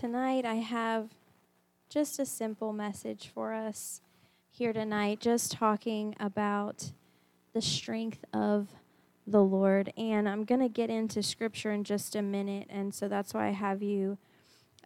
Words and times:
tonight 0.00 0.46
I 0.46 0.54
have 0.54 1.10
just 1.90 2.18
a 2.18 2.24
simple 2.24 2.72
message 2.72 3.30
for 3.34 3.52
us 3.52 4.00
here 4.48 4.72
tonight, 4.72 5.20
just 5.20 5.52
talking 5.52 6.16
about 6.18 6.92
the 7.52 7.60
strength 7.60 8.24
of 8.32 8.68
the 9.26 9.42
Lord. 9.42 9.92
And 9.98 10.26
I'm 10.26 10.44
going 10.44 10.62
to 10.62 10.70
get 10.70 10.88
into 10.88 11.22
scripture 11.22 11.70
in 11.70 11.84
just 11.84 12.16
a 12.16 12.22
minute. 12.22 12.66
And 12.70 12.94
so 12.94 13.08
that's 13.08 13.34
why 13.34 13.48
I 13.48 13.50
have 13.50 13.82
you 13.82 14.16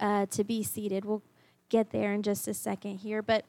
uh, 0.01 0.27
to 0.27 0.43
be 0.43 0.65
seated. 0.65 1.05
We'll 1.05 1.23
get 1.69 1.91
there 1.91 2.13
in 2.13 2.25
just 2.25 2.49
a 2.49 2.55
second 2.55 2.97
here. 2.99 3.23
But 3.23 3.45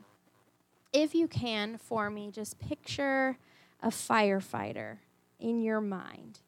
if 0.93 1.15
you 1.15 1.27
can, 1.27 1.79
for 1.79 2.11
me, 2.11 2.29
just 2.29 2.59
picture 2.59 3.39
a 3.81 3.89
firefighter 3.89 4.97
in 5.39 5.63
your 5.63 5.81
mind. 5.81 6.41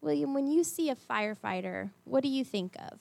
William, 0.00 0.34
when 0.34 0.48
you 0.48 0.64
see 0.64 0.90
a 0.90 0.96
firefighter, 0.96 1.90
what 2.02 2.24
do 2.24 2.28
you 2.28 2.44
think 2.44 2.74
of? 2.90 2.98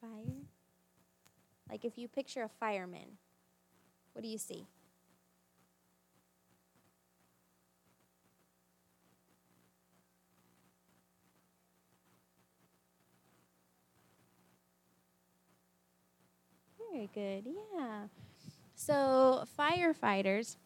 Fire? 0.00 0.08
Like 1.70 1.84
if 1.84 1.96
you 1.98 2.08
picture 2.08 2.42
a 2.42 2.48
fireman, 2.48 3.18
what 4.12 4.22
do 4.22 4.28
you 4.28 4.38
see? 4.38 4.66
Very 16.92 17.08
good, 17.14 17.46
yeah. 17.46 18.06
So, 18.74 19.44
firefighters, 19.58 20.56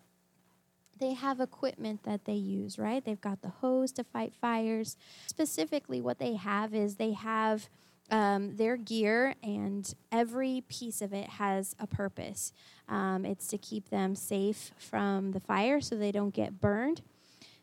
they 1.01 1.13
have 1.15 1.41
equipment 1.41 2.05
that 2.05 2.25
they 2.25 2.35
use, 2.35 2.79
right? 2.79 3.05
They've 3.05 3.21
got 3.21 3.43
the 3.43 3.49
hose 3.49 3.93
to 3.93 4.05
fight 4.05 4.33
fires. 4.41 4.97
Specifically, 5.27 6.01
what 6.01 6.19
they 6.19 6.35
have 6.35 6.73
is 6.75 6.97
they 6.97 7.13
have 7.13 7.69
um, 8.11 8.57
their 8.57 8.77
gear, 8.77 9.35
and 9.43 9.93
every 10.13 10.63
piece 10.69 11.01
of 11.01 11.13
it 11.13 11.29
has 11.31 11.75
a 11.79 11.87
purpose. 11.87 12.53
Um, 12.89 13.25
it's 13.25 13.47
to 13.49 13.59
keep 13.59 13.89
them 13.91 14.15
safe 14.15 14.73
from 14.79 15.33
the 15.33 15.41
fire 15.41 15.81
so 15.81 15.97
they 15.97 16.13
don't 16.13 16.35
get 16.35 16.61
burned. 16.61 17.03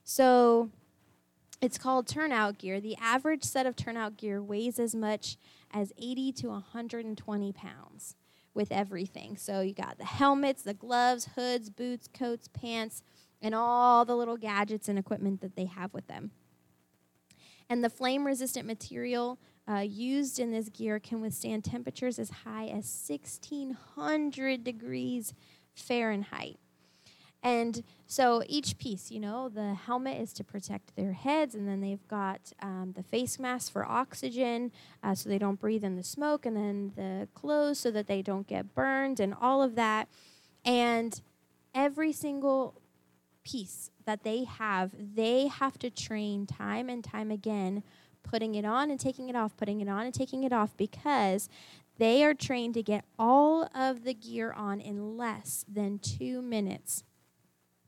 So, 0.03 0.69
it's 1.62 1.78
called 1.78 2.08
turnout 2.08 2.58
gear. 2.58 2.80
The 2.80 2.97
average 3.00 3.44
set 3.44 3.67
of 3.67 3.75
turnout 3.75 4.17
gear 4.17 4.42
weighs 4.42 4.80
as 4.80 4.95
much 4.95 5.38
as 5.72 5.94
80 5.95 6.31
to 6.34 6.47
120 6.47 7.52
pounds 7.53 8.16
with 8.53 8.72
everything. 8.72 9.38
So 9.38 9.62
you 9.62 9.73
got 9.73 10.00
the 10.00 10.06
helmets, 10.06 10.64
the 10.64 10.73
gloves, 10.73 11.30
hoods, 11.36 11.69
boots, 11.69 12.09
coats, 12.12 12.47
pants, 12.47 13.03
and 13.42 13.56
all 13.56 14.06
the 14.06 14.16
little 14.16 14.38
gadgets 14.38 14.89
and 14.89 14.97
equipment 14.97 15.42
that 15.42 15.56
they 15.56 15.66
have 15.66 15.94
with 15.94 16.08
them. 16.08 16.31
And 17.69 17.84
the 17.84 17.89
flame 17.89 18.25
resistant 18.25 18.66
material 18.66 19.39
uh, 19.69 19.79
used 19.79 20.39
in 20.39 20.51
this 20.51 20.69
gear 20.69 20.99
can 20.99 21.21
withstand 21.21 21.63
temperatures 21.63 22.19
as 22.19 22.29
high 22.29 22.65
as 22.65 23.05
1600 23.07 24.63
degrees 24.63 25.33
Fahrenheit. 25.73 26.57
And 27.43 27.83
so 28.05 28.43
each 28.47 28.77
piece, 28.77 29.09
you 29.09 29.19
know, 29.19 29.49
the 29.49 29.73
helmet 29.73 30.21
is 30.21 30.31
to 30.33 30.43
protect 30.43 30.95
their 30.95 31.13
heads, 31.13 31.55
and 31.55 31.67
then 31.67 31.81
they've 31.81 32.07
got 32.07 32.53
um, 32.61 32.93
the 32.95 33.01
face 33.01 33.39
mask 33.39 33.71
for 33.71 33.83
oxygen 33.83 34.71
uh, 35.03 35.15
so 35.15 35.27
they 35.27 35.39
don't 35.39 35.59
breathe 35.59 35.83
in 35.83 35.95
the 35.95 36.03
smoke, 36.03 36.45
and 36.45 36.55
then 36.55 36.91
the 36.95 37.27
clothes 37.33 37.79
so 37.79 37.89
that 37.91 38.05
they 38.05 38.21
don't 38.21 38.45
get 38.45 38.75
burned, 38.75 39.19
and 39.19 39.33
all 39.41 39.63
of 39.63 39.73
that. 39.75 40.07
And 40.63 41.19
every 41.73 42.11
single 42.11 42.79
piece 43.43 43.89
that 44.05 44.23
they 44.23 44.43
have, 44.43 44.91
they 45.15 45.47
have 45.47 45.79
to 45.79 45.89
train 45.89 46.45
time 46.45 46.89
and 46.89 47.03
time 47.03 47.31
again, 47.31 47.81
putting 48.23 48.56
it 48.56 48.66
on 48.66 48.90
and 48.90 49.00
taking 49.00 49.29
it 49.29 49.35
off, 49.35 49.56
putting 49.57 49.81
it 49.81 49.88
on 49.88 50.06
and 50.06 50.13
taking 50.13 50.44
it 50.44 50.53
off, 50.53 50.75
because 50.78 51.50
they 51.97 52.23
are 52.23 52.34
trained 52.34 52.73
to 52.75 52.84
get 52.84 53.06
all 53.19 53.69
of 53.75 54.03
the 54.03 54.13
gear 54.13 54.51
on 54.53 54.79
in 54.79 55.18
less 55.18 55.66
than 55.72 56.00
two 56.00 56.41
minutes. 56.41 57.03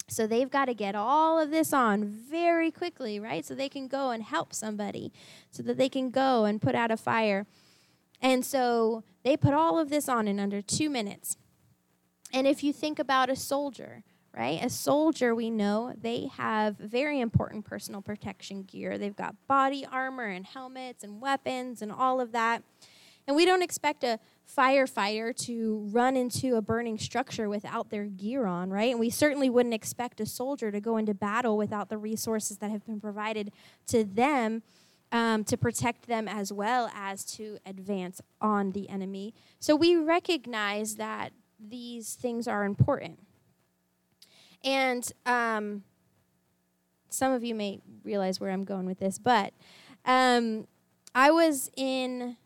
So 0.10 0.28
they've 0.28 0.52
got 0.52 0.66
to 0.66 0.74
get 0.74 0.96
all 0.96 1.40
of 1.40 1.50
this 1.50 1.74
on 1.74 2.04
very 2.04 2.70
quickly, 2.72 3.20
right? 3.20 3.46
So 3.46 3.56
they 3.56 3.70
can 3.70 3.88
go 3.88 4.12
and 4.12 4.22
help 4.22 4.54
somebody, 4.54 5.14
so 5.50 5.64
that 5.64 5.78
they 5.78 5.90
can 5.90 6.10
go 6.12 6.46
and 6.46 6.62
put 6.62 6.76
out 6.76 6.92
a 6.92 6.98
fire. 6.98 7.48
And 8.22 8.46
so 8.46 9.04
they 9.24 9.38
put 9.38 9.54
all 9.54 9.80
of 9.80 9.90
this 9.90 10.10
on 10.10 10.28
in 10.28 10.40
under 10.40 10.62
two 10.62 10.90
minutes. 10.90 11.38
And 12.34 12.46
if 12.46 12.64
you 12.64 12.74
think 12.74 13.00
about 13.00 13.30
a 13.30 13.36
soldier, 13.36 14.04
right? 14.36 14.64
A 14.64 14.70
soldier, 14.70 15.36
we 15.36 15.50
know 15.50 15.94
they 16.00 16.28
have 16.38 16.78
very 16.78 17.20
important 17.20 17.66
personal 17.66 18.02
protection 18.02 18.64
gear. 18.64 18.98
They've 18.98 19.16
got 19.16 19.36
body 19.48 19.86
armor 19.92 20.26
and 20.26 20.46
helmets 20.46 21.04
and 21.04 21.22
weapons 21.22 21.82
and 21.82 21.92
all 21.92 22.20
of 22.20 22.32
that. 22.32 22.64
And 23.28 23.36
we 23.36 23.46
don't 23.46 23.62
expect 23.62 24.04
a 24.04 24.20
firefighter 24.58 25.36
to 25.46 25.88
run 25.92 26.18
into 26.18 26.56
a 26.56 26.62
burning 26.62 26.98
structure 26.98 27.48
without 27.48 27.90
their 27.90 28.06
gear 28.06 28.46
on, 28.46 28.70
right? 28.70 28.92
And 28.92 29.00
we 29.00 29.10
certainly 29.10 29.50
wouldn't 29.50 29.74
expect 29.74 30.20
a 30.20 30.26
soldier 30.26 30.72
to 30.72 30.82
go 30.82 30.98
into 30.98 31.14
battle 31.14 31.56
without 31.56 31.90
the 31.90 31.98
resources 31.98 32.58
that 32.58 32.70
have 32.70 32.86
been 32.86 33.00
provided 33.00 33.52
to 33.88 34.04
them 34.04 34.62
um, 35.12 35.44
to 35.46 35.58
protect 35.58 36.08
them 36.08 36.28
as 36.28 36.52
well 36.52 36.92
as 36.94 37.24
to 37.24 37.60
advance 37.66 38.20
on 38.42 38.72
the 38.72 38.90
enemy. 38.90 39.34
So 39.60 39.76
we 39.76 39.96
recognize 39.96 40.96
that 40.96 41.32
these 41.60 42.16
things 42.16 42.48
are 42.48 42.66
important. 42.66 43.20
And 44.64 45.10
um, 45.26 45.84
some 47.10 47.32
of 47.32 47.44
you 47.44 47.56
may 47.56 47.82
realize 48.04 48.40
where 48.40 48.52
I'm 48.52 48.64
going 48.64 48.86
with 48.86 49.00
this, 49.00 49.20
but 49.20 49.54
um, 50.06 50.68
I 51.14 51.32
was 51.32 51.70
in 51.76 52.38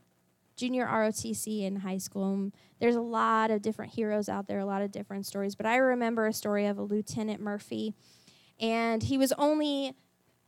junior 0.56 0.86
ROTC 0.88 1.62
in 1.62 1.78
high 1.78 2.00
school. 2.00 2.52
There's 2.80 2.96
a 2.96 3.02
lot 3.02 3.52
of 3.52 3.62
different 3.62 3.94
heroes 3.94 4.28
out 4.28 4.48
there, 4.48 4.60
a 4.60 4.66
lot 4.66 4.82
of 4.82 4.92
different 4.92 5.26
stories. 5.26 5.56
But 5.56 5.66
I 5.66 5.78
remember 5.78 6.26
a 6.26 6.34
story 6.34 6.66
of 6.66 6.78
a 6.78 6.82
Lieutenant 6.84 7.40
Murphy, 7.40 7.94
and 8.60 9.04
he 9.04 9.18
was 9.18 9.32
only, 9.38 9.94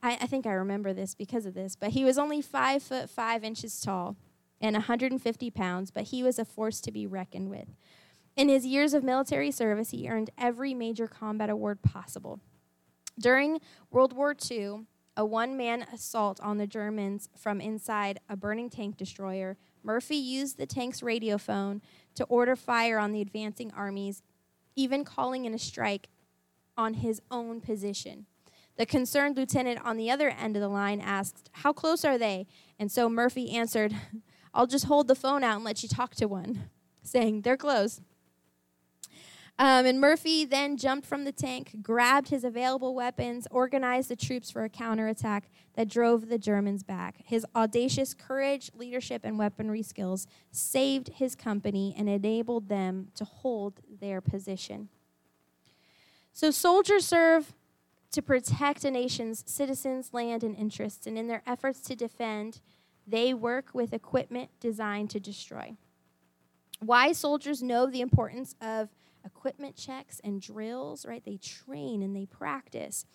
I, 0.01 0.17
I 0.21 0.25
think 0.27 0.45
I 0.45 0.51
remember 0.51 0.93
this 0.93 1.15
because 1.15 1.45
of 1.45 1.53
this, 1.53 1.75
but 1.75 1.91
he 1.91 2.03
was 2.03 2.17
only 2.17 2.41
five 2.41 2.83
foot 2.83 3.09
five 3.09 3.43
inches 3.43 3.79
tall 3.79 4.17
and 4.59 4.73
150 4.75 5.51
pounds, 5.51 5.91
but 5.91 6.05
he 6.05 6.23
was 6.23 6.37
a 6.37 6.45
force 6.45 6.81
to 6.81 6.91
be 6.91 7.07
reckoned 7.07 7.49
with. 7.49 7.69
In 8.39 8.47
his 8.47 8.65
years 8.65 8.93
of 8.93 9.03
military 9.03 9.51
service, 9.51 9.89
he 9.89 10.07
earned 10.07 10.29
every 10.37 10.73
major 10.73 11.07
combat 11.07 11.49
award 11.49 11.81
possible. 11.81 12.39
During 13.19 13.59
World 13.91 14.13
War 14.13 14.33
II, 14.49 14.85
a 15.17 15.25
one 15.25 15.57
man 15.57 15.85
assault 15.93 16.39
on 16.39 16.57
the 16.57 16.65
Germans 16.65 17.27
from 17.35 17.59
inside 17.59 18.21
a 18.29 18.37
burning 18.37 18.69
tank 18.69 18.95
destroyer 18.95 19.57
Murphy 19.83 20.15
used 20.15 20.57
the 20.57 20.65
tank's 20.65 21.01
radiophone 21.01 21.81
to 22.15 22.23
order 22.27 22.55
fire 22.55 22.97
on 22.97 23.11
the 23.11 23.19
advancing 23.19 23.73
armies, 23.75 24.23
even 24.73 25.03
calling 25.03 25.43
in 25.43 25.53
a 25.53 25.59
strike 25.59 26.07
on 26.77 26.93
his 26.93 27.21
own 27.29 27.59
position. 27.59 28.25
The 28.77 28.85
concerned 28.85 29.35
lieutenant 29.35 29.81
on 29.83 29.97
the 29.97 30.09
other 30.09 30.29
end 30.29 30.55
of 30.55 30.61
the 30.61 30.69
line 30.69 31.01
asked, 31.01 31.49
How 31.51 31.73
close 31.73 32.05
are 32.05 32.17
they? 32.17 32.47
And 32.79 32.89
so 32.89 33.09
Murphy 33.09 33.51
answered, 33.51 33.93
I'll 34.53 34.65
just 34.65 34.85
hold 34.85 35.09
the 35.09 35.13
phone 35.15 35.43
out 35.43 35.57
and 35.57 35.65
let 35.65 35.83
you 35.83 35.89
talk 35.89 36.15
to 36.15 36.27
one, 36.29 36.69
saying, 37.03 37.41
They're 37.41 37.57
close. 37.57 37.99
Um, 39.59 39.85
and 39.85 39.99
Murphy 39.99 40.45
then 40.45 40.77
jumped 40.77 41.05
from 41.05 41.25
the 41.25 41.33
tank, 41.33 41.83
grabbed 41.83 42.29
his 42.29 42.45
available 42.45 42.95
weapons, 42.95 43.45
organized 43.51 44.09
the 44.09 44.15
troops 44.15 44.49
for 44.49 44.63
a 44.63 44.69
counterattack 44.69 45.49
that 45.75 45.89
drove 45.89 46.29
the 46.29 46.37
Germans 46.37 46.81
back. 46.81 47.15
His 47.25 47.45
audacious 47.53 48.13
courage, 48.13 48.71
leadership, 48.73 49.25
and 49.25 49.37
weaponry 49.37 49.83
skills 49.83 50.27
saved 50.49 51.09
his 51.09 51.35
company 51.35 51.93
and 51.97 52.07
enabled 52.07 52.69
them 52.69 53.09
to 53.15 53.25
hold 53.25 53.81
their 53.99 54.21
position. 54.21 54.87
So, 56.31 56.51
soldiers 56.51 57.05
serve 57.05 57.53
to 58.13 58.21
protect 58.21 58.85
a 58.85 58.91
nation's 58.91 59.43
citizens, 59.45 60.13
land, 60.13 60.41
and 60.41 60.55
interests, 60.55 61.05
and 61.05 61.17
in 61.17 61.27
their 61.27 61.43
efforts 61.45 61.81
to 61.81 61.97
defend, 61.97 62.61
they 63.05 63.33
work 63.33 63.71
with 63.73 63.91
equipment 63.91 64.51
designed 64.61 65.09
to 65.09 65.19
destroy. 65.19 65.75
Why 66.79 67.11
soldiers 67.11 67.61
know 67.61 67.87
the 67.87 67.99
importance 67.99 68.55
of 68.61 68.87
equipment 69.25 69.75
checks 69.75 70.19
and 70.23 70.41
drills, 70.41 71.05
right? 71.05 71.23
They 71.23 71.37
train 71.37 72.01
and 72.01 72.15
they 72.15 72.25
practice. 72.25 73.05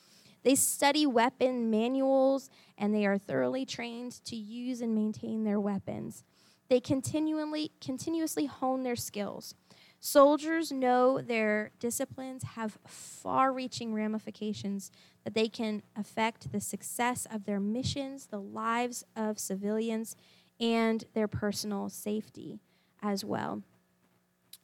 They 0.43 0.55
study 0.55 1.07
weapon 1.07 1.71
manuals 1.71 2.51
and 2.77 2.95
they 2.95 3.07
are 3.07 3.19
thoroughly 3.19 3.65
trained 3.65 4.25
to 4.27 4.37
use 4.37 4.81
and 4.81 4.95
maintain 4.95 5.45
their 5.45 5.59
weapons. 5.59 6.23
They 6.69 6.81
continually 6.81 7.73
continuously 7.81 8.47
hone 8.47 8.83
their 8.83 8.97
skills. 8.97 9.55
Soldiers 10.01 10.71
know 10.71 11.23
their 11.23 11.71
disciplines 11.79 12.43
have 12.43 12.79
far 12.87 13.55
reaching 13.55 13.95
ramifications 13.95 14.91
that 15.25 15.33
they 15.33 15.49
can 15.49 15.83
affect 15.97 16.53
the 16.53 16.61
success 16.61 17.27
of 17.31 17.47
their 17.47 17.59
missions, 17.59 18.27
the 18.27 18.41
lives 18.41 19.05
of 19.17 19.39
civilians, 19.39 20.15
and 20.61 21.05
their 21.15 21.27
personal 21.27 21.89
safety 21.89 22.61
as 23.03 23.25
well. 23.25 23.63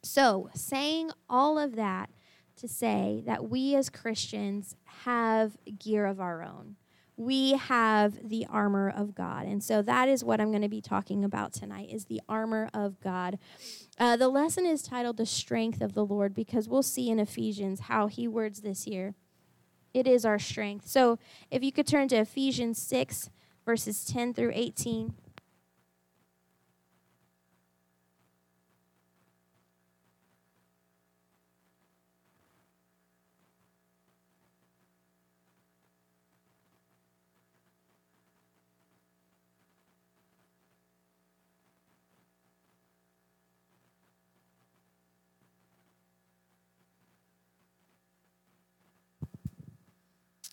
So, 0.03 0.49
saying 0.53 1.11
all 1.29 1.59
of 1.59 1.75
that 1.75 2.09
to 2.57 2.67
say 2.67 3.23
that 3.25 3.49
we 3.49 3.75
as 3.75 3.89
Christians 3.89 4.75
have 5.03 5.57
gear 5.79 6.05
of 6.05 6.19
our 6.19 6.43
own. 6.43 6.75
we 7.17 7.51
have 7.51 8.29
the 8.29 8.47
armor 8.49 8.89
of 8.89 9.13
God. 9.13 9.45
And 9.45 9.63
so 9.63 9.83
that 9.83 10.09
is 10.09 10.23
what 10.23 10.41
I'm 10.41 10.49
going 10.49 10.63
to 10.63 10.69
be 10.69 10.81
talking 10.81 11.23
about 11.23 11.53
tonight 11.53 11.89
is 11.91 12.05
the 12.05 12.21
armor 12.27 12.67
of 12.73 12.99
God. 12.99 13.37
Uh, 13.99 14.15
the 14.15 14.27
lesson 14.27 14.65
is 14.65 14.81
titled 14.81 15.17
The 15.17 15.25
Strength 15.27 15.81
of 15.81 15.93
the 15.93 16.05
Lord 16.05 16.33
because 16.33 16.67
we'll 16.67 16.81
see 16.81 17.09
in 17.09 17.19
Ephesians 17.19 17.81
how 17.81 18.07
he 18.07 18.27
words 18.27 18.61
this 18.61 18.85
here. 18.85 19.13
It 19.93 20.07
is 20.07 20.25
our 20.25 20.39
strength. 20.39 20.87
So 20.87 21.19
if 21.51 21.63
you 21.63 21.71
could 21.71 21.85
turn 21.85 22.07
to 22.07 22.15
Ephesians 22.15 22.81
6, 22.81 23.29
verses 23.65 24.03
10 24.05 24.33
through 24.33 24.53
18. 24.55 25.13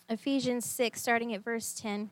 Ephesians 0.09 0.65
6, 0.65 1.01
starting 1.01 1.35
at 1.35 1.45
verse 1.45 1.75
10. 1.75 2.11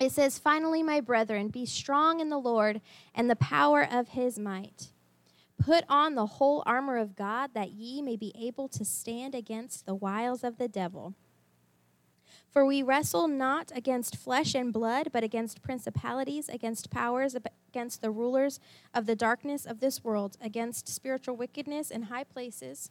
It 0.00 0.12
says, 0.12 0.38
Finally, 0.38 0.82
my 0.82 1.00
brethren, 1.00 1.48
be 1.48 1.66
strong 1.66 2.20
in 2.20 2.30
the 2.30 2.38
Lord 2.38 2.80
and 3.14 3.28
the 3.28 3.36
power 3.36 3.86
of 3.88 4.10
his 4.10 4.38
might. 4.38 4.92
Put 5.58 5.84
on 5.88 6.14
the 6.14 6.26
whole 6.26 6.62
armor 6.64 6.96
of 6.96 7.16
God, 7.16 7.50
that 7.54 7.72
ye 7.72 8.00
may 8.00 8.16
be 8.16 8.32
able 8.38 8.68
to 8.68 8.84
stand 8.84 9.34
against 9.34 9.84
the 9.84 9.94
wiles 9.94 10.44
of 10.44 10.56
the 10.56 10.68
devil. 10.68 11.14
For 12.50 12.64
we 12.64 12.82
wrestle 12.82 13.28
not 13.28 13.72
against 13.74 14.16
flesh 14.16 14.54
and 14.54 14.72
blood, 14.72 15.10
but 15.12 15.22
against 15.22 15.62
principalities, 15.62 16.48
against 16.48 16.90
powers, 16.90 17.36
against 17.68 18.00
the 18.00 18.10
rulers 18.10 18.58
of 18.94 19.06
the 19.06 19.16
darkness 19.16 19.66
of 19.66 19.80
this 19.80 20.02
world, 20.02 20.38
against 20.40 20.88
spiritual 20.88 21.36
wickedness 21.36 21.90
in 21.90 22.04
high 22.04 22.24
places. 22.24 22.90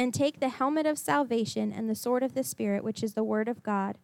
and 0.00 0.14
take 0.14 0.40
the 0.40 0.48
helmet 0.48 0.86
of 0.86 0.96
salvation 0.96 1.70
and 1.70 1.86
the 1.86 1.94
sword 1.94 2.22
of 2.22 2.32
the 2.32 2.42
Spirit, 2.42 2.82
which 2.82 3.02
is 3.02 3.12
the 3.12 3.22
word 3.22 3.48
of 3.48 3.62
God, 3.62 3.98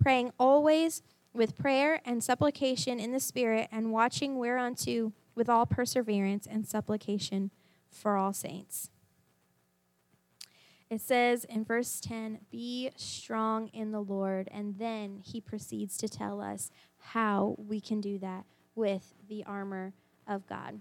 praying 0.00 0.30
always 0.38 1.02
with 1.32 1.58
prayer 1.58 2.00
and 2.04 2.22
supplication 2.22 3.00
in 3.00 3.10
the 3.10 3.18
Spirit, 3.18 3.68
and 3.72 3.90
watching 3.90 4.38
whereunto 4.38 5.12
with 5.34 5.48
all 5.48 5.66
perseverance 5.66 6.46
and 6.46 6.64
supplication 6.64 7.50
for 7.90 8.16
all 8.16 8.32
saints. 8.32 8.88
It 10.88 11.00
says 11.00 11.42
in 11.42 11.64
verse 11.64 11.98
10, 11.98 12.42
Be 12.48 12.92
strong 12.94 13.66
in 13.72 13.90
the 13.90 14.00
Lord. 14.00 14.48
And 14.52 14.78
then 14.78 15.22
he 15.24 15.40
proceeds 15.40 15.96
to 15.96 16.08
tell 16.08 16.40
us 16.40 16.70
how 16.98 17.56
we 17.58 17.80
can 17.80 18.00
do 18.00 18.16
that 18.20 18.44
with 18.76 19.12
the 19.28 19.42
armor 19.44 19.92
of 20.28 20.46
God. 20.46 20.78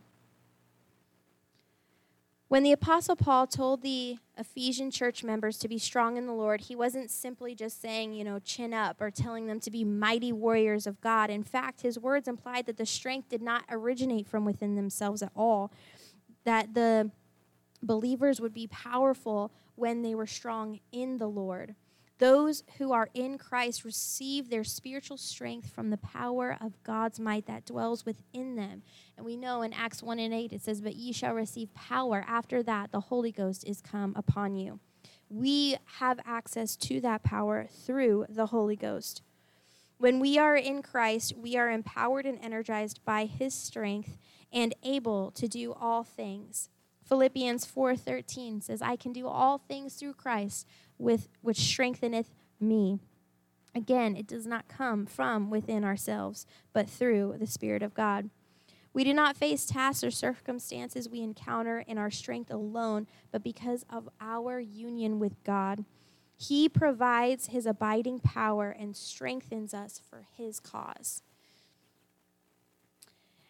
When 2.52 2.64
the 2.64 2.74
Apostle 2.74 3.16
Paul 3.16 3.48
told 3.48 3.82
the 3.82 4.18
Ephesian 4.38 4.92
church 4.92 5.24
members 5.24 5.58
to 5.60 5.70
be 5.70 5.78
strong 5.78 6.18
in 6.18 6.28
the 6.28 6.34
Lord, 6.34 6.60
he 6.60 6.76
wasn't 6.76 7.10
simply 7.10 7.56
just 7.56 7.82
saying, 7.82 8.14
you 8.14 8.26
know, 8.26 8.40
chin 8.40 8.74
up 8.74 9.00
or 9.00 9.10
telling 9.10 9.48
them 9.48 9.62
to 9.62 9.72
be 9.72 9.86
mighty 9.86 10.34
warriors 10.34 10.86
of 10.86 11.00
God. 11.00 11.30
In 11.30 11.44
fact, 11.44 11.80
his 11.80 11.98
words 11.98 12.28
implied 12.28 12.66
that 12.66 12.76
the 12.76 12.86
strength 12.86 13.30
did 13.30 13.42
not 13.42 13.64
originate 13.70 14.28
from 14.28 14.44
within 14.44 14.76
themselves 14.76 15.24
at 15.24 15.32
all, 15.34 15.72
that 16.44 16.74
the 16.74 17.12
believers 17.82 18.42
would 18.42 18.54
be 18.54 18.68
powerful 18.68 19.54
when 19.76 20.02
they 20.02 20.14
were 20.14 20.28
strong 20.28 20.82
in 20.92 21.20
the 21.20 21.30
Lord. 21.30 21.76
Those 22.22 22.62
who 22.78 22.92
are 22.92 23.10
in 23.16 23.40
Christ 23.40 23.84
receive 23.84 24.52
their 24.52 24.64
spiritual 24.64 25.18
strength 25.18 25.72
from 25.72 25.90
the 25.90 25.98
power 25.98 26.56
of 26.62 26.84
God's 26.84 27.20
might 27.20 27.48
that 27.48 27.66
dwells 27.66 28.06
within 28.06 28.56
them. 28.56 28.84
And 29.18 29.26
we 29.26 29.36
know 29.36 29.64
in 29.64 29.74
Acts 29.74 30.04
1 30.04 30.20
and 30.20 30.32
8 30.32 30.54
it 30.54 30.62
says, 30.62 30.82
But 30.82 30.96
ye 30.96 31.14
shall 31.14 31.34
receive 31.34 31.74
power. 31.74 32.24
After 32.28 32.62
that, 32.62 32.92
the 32.92 33.00
Holy 33.00 33.32
Ghost 33.32 33.68
is 33.68 33.82
come 33.82 34.14
upon 34.16 34.56
you. 34.56 34.80
We 35.30 35.78
have 35.98 36.20
access 36.24 36.76
to 36.76 37.02
that 37.02 37.24
power 37.24 37.68
through 37.88 38.28
the 38.30 38.46
Holy 38.46 38.76
Ghost. 38.76 39.24
When 39.98 40.20
we 40.20 40.38
are 40.38 40.56
in 40.56 40.84
Christ, 40.84 41.36
we 41.36 41.58
are 41.58 41.72
empowered 41.72 42.28
and 42.28 42.38
energized 42.40 43.04
by 43.04 43.26
his 43.26 43.56
strength 43.56 44.20
and 44.54 44.76
able 44.84 45.32
to 45.32 45.48
do 45.48 45.74
all 45.74 46.04
things. 46.04 46.70
Philippians 47.04 47.66
4:13 47.66 48.62
says, 48.62 48.82
"I 48.82 48.96
can 48.96 49.12
do 49.12 49.28
all 49.28 49.58
things 49.58 49.96
through 49.96 50.14
Christ 50.14 50.66
with 51.02 51.28
which 51.42 51.58
strengtheneth 51.58 52.30
me. 52.60 53.00
Again, 53.74 54.16
it 54.16 54.28
does 54.28 54.46
not 54.46 54.68
come 54.68 55.06
from 55.06 55.50
within 55.50 55.84
ourselves, 55.84 56.46
but 56.74 56.90
through 56.90 57.36
the 57.40 57.48
Spirit 57.48 57.82
of 57.82 57.94
God. 57.94 58.30
We 58.94 59.04
do 59.04 59.14
not 59.14 59.38
face 59.38 59.66
tasks 59.66 60.04
or 60.04 60.12
circumstances 60.12 61.08
we 61.08 61.22
encounter 61.22 61.80
in 61.80 61.98
our 61.98 62.12
strength 62.12 62.52
alone, 62.52 63.08
but 63.32 63.44
because 63.44 63.86
of 63.90 64.10
our 64.20 64.60
union 64.60 65.18
with 65.18 65.42
God. 65.44 65.86
He 66.38 66.68
provides 66.68 67.48
his 67.48 67.66
abiding 67.66 68.20
power 68.20 68.70
and 68.72 68.96
strengthens 68.96 69.74
us 69.74 70.02
for 70.10 70.26
his 70.36 70.60
cause. 70.60 71.22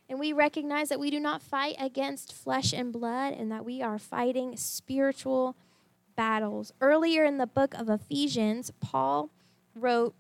And 0.10 0.20
we 0.20 0.34
recognize 0.34 0.90
that 0.90 1.00
we 1.00 1.10
do 1.10 1.20
not 1.20 1.42
fight 1.42 1.78
against 1.80 2.34
flesh 2.34 2.74
and 2.74 2.92
blood 2.92 3.34
and 3.34 3.50
that 3.50 3.64
we 3.64 3.82
are 3.82 3.98
fighting 3.98 4.58
spiritual 4.58 5.56
battles. 6.16 6.74
Earlier 6.82 7.24
in 7.24 7.38
the 7.38 7.48
book 7.48 7.74
of 7.74 7.90
Ephesians, 7.90 8.72
Paul 8.80 9.30
wrote 9.76 10.14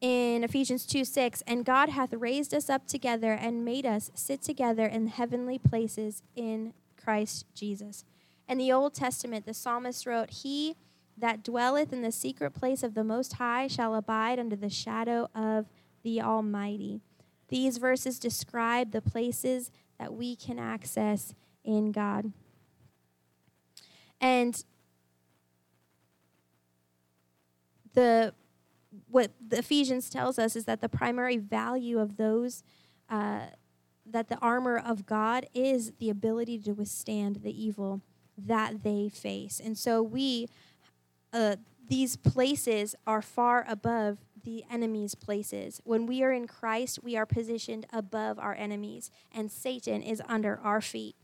in 0.00 0.44
Ephesians 0.44 0.86
2 0.86 1.04
6, 1.04 1.42
and 1.46 1.64
God 1.64 1.90
hath 1.90 2.12
raised 2.12 2.54
us 2.54 2.70
up 2.70 2.86
together 2.86 3.32
and 3.32 3.64
made 3.64 3.84
us 3.84 4.10
sit 4.14 4.42
together 4.42 4.86
in 4.86 5.08
heavenly 5.08 5.58
places 5.58 6.22
in 6.34 6.72
Christ 6.96 7.46
Jesus. 7.54 8.04
In 8.48 8.58
the 8.58 8.72
Old 8.72 8.94
Testament, 8.94 9.46
the 9.46 9.54
psalmist 9.54 10.06
wrote, 10.06 10.30
He 10.30 10.76
that 11.16 11.44
dwelleth 11.44 11.92
in 11.92 12.02
the 12.02 12.12
secret 12.12 12.52
place 12.52 12.82
of 12.82 12.94
the 12.94 13.04
Most 13.04 13.34
High 13.34 13.66
shall 13.66 13.94
abide 13.94 14.38
under 14.38 14.56
the 14.56 14.70
shadow 14.70 15.28
of 15.34 15.66
the 16.02 16.20
Almighty. 16.20 17.00
These 17.48 17.78
verses 17.78 18.18
describe 18.18 18.92
the 18.92 19.02
places 19.02 19.70
that 20.00 20.14
we 20.14 20.34
can 20.34 20.58
access 20.58 21.34
in 21.62 21.92
God. 21.92 22.32
And 24.18 24.64
the 27.92 28.34
what 29.08 29.32
the 29.46 29.58
Ephesians 29.58 30.08
tells 30.08 30.38
us 30.38 30.56
is 30.56 30.64
that 30.64 30.80
the 30.80 30.88
primary 30.88 31.36
value 31.36 31.98
of 31.98 32.16
those 32.16 32.62
uh, 33.10 33.40
that 34.06 34.28
the 34.28 34.38
armor 34.38 34.78
of 34.78 35.04
God 35.06 35.46
is 35.54 35.92
the 35.98 36.10
ability 36.10 36.58
to 36.60 36.72
withstand 36.72 37.42
the 37.42 37.64
evil 37.64 38.00
that 38.38 38.82
they 38.82 39.08
face. 39.08 39.60
And 39.62 39.76
so 39.76 40.02
we 40.02 40.48
uh, 41.32 41.56
these 41.88 42.16
places 42.16 42.94
are 43.06 43.20
far 43.20 43.66
above 43.68 44.18
the 44.42 44.64
enemy's 44.70 45.14
places. 45.14 45.80
When 45.84 46.06
we 46.06 46.22
are 46.22 46.32
in 46.32 46.46
Christ, 46.46 47.02
we 47.02 47.16
are 47.16 47.26
positioned 47.26 47.86
above 47.92 48.38
our 48.38 48.54
enemies, 48.54 49.10
and 49.32 49.50
Satan 49.50 50.02
is 50.02 50.22
under 50.28 50.58
our 50.62 50.80
feet. 50.80 51.16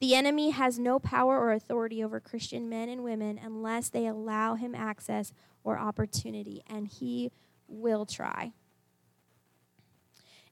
The 0.00 0.14
enemy 0.14 0.50
has 0.50 0.78
no 0.78 0.98
power 0.98 1.38
or 1.38 1.52
authority 1.52 2.02
over 2.04 2.20
Christian 2.20 2.68
men 2.68 2.88
and 2.88 3.02
women 3.02 3.40
unless 3.42 3.88
they 3.88 4.06
allow 4.06 4.54
him 4.54 4.74
access 4.74 5.32
or 5.64 5.78
opportunity, 5.78 6.62
and 6.68 6.86
he 6.86 7.32
will 7.66 8.06
try. 8.06 8.52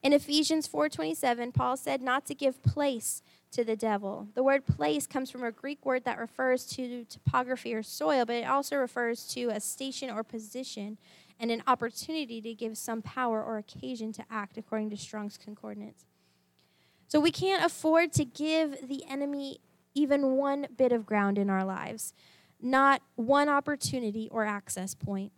In 0.03 0.13
Ephesians 0.13 0.67
4:27, 0.67 1.51
Paul 1.51 1.75
said 1.75 2.01
not 2.01 2.25
to 2.27 2.35
give 2.35 2.61
place 2.61 3.21
to 3.51 3.63
the 3.63 3.75
devil. 3.75 4.27
The 4.35 4.43
word 4.43 4.65
place 4.65 5.07
comes 5.07 5.31
from 5.31 5.43
a 5.43 5.51
Greek 5.51 5.85
word 5.85 6.03
that 6.03 6.19
refers 6.19 6.65
to 6.67 7.05
topography 7.05 7.73
or 7.73 7.81
soil, 7.81 8.25
but 8.25 8.35
it 8.35 8.47
also 8.47 8.75
refers 8.75 9.25
to 9.29 9.45
a 9.49 9.59
station 9.59 10.09
or 10.09 10.23
position 10.23 10.97
and 11.39 11.51
an 11.51 11.63
opportunity 11.67 12.41
to 12.41 12.53
give 12.53 12.77
some 12.77 13.01
power 13.01 13.43
or 13.43 13.57
occasion 13.57 14.11
to 14.13 14.25
act, 14.29 14.57
according 14.57 14.89
to 14.89 14.97
Strong's 14.97 15.37
Concordance. 15.37 16.05
So 17.07 17.19
we 17.19 17.31
can't 17.31 17.63
afford 17.63 18.11
to 18.13 18.25
give 18.25 18.87
the 18.87 19.03
enemy 19.09 19.59
even 19.93 20.35
one 20.35 20.67
bit 20.75 20.91
of 20.91 21.05
ground 21.05 21.37
in 21.37 21.49
our 21.49 21.63
lives, 21.63 22.13
not 22.61 23.01
one 23.15 23.49
opportunity 23.49 24.27
or 24.31 24.45
access 24.45 24.93
point. 24.93 25.31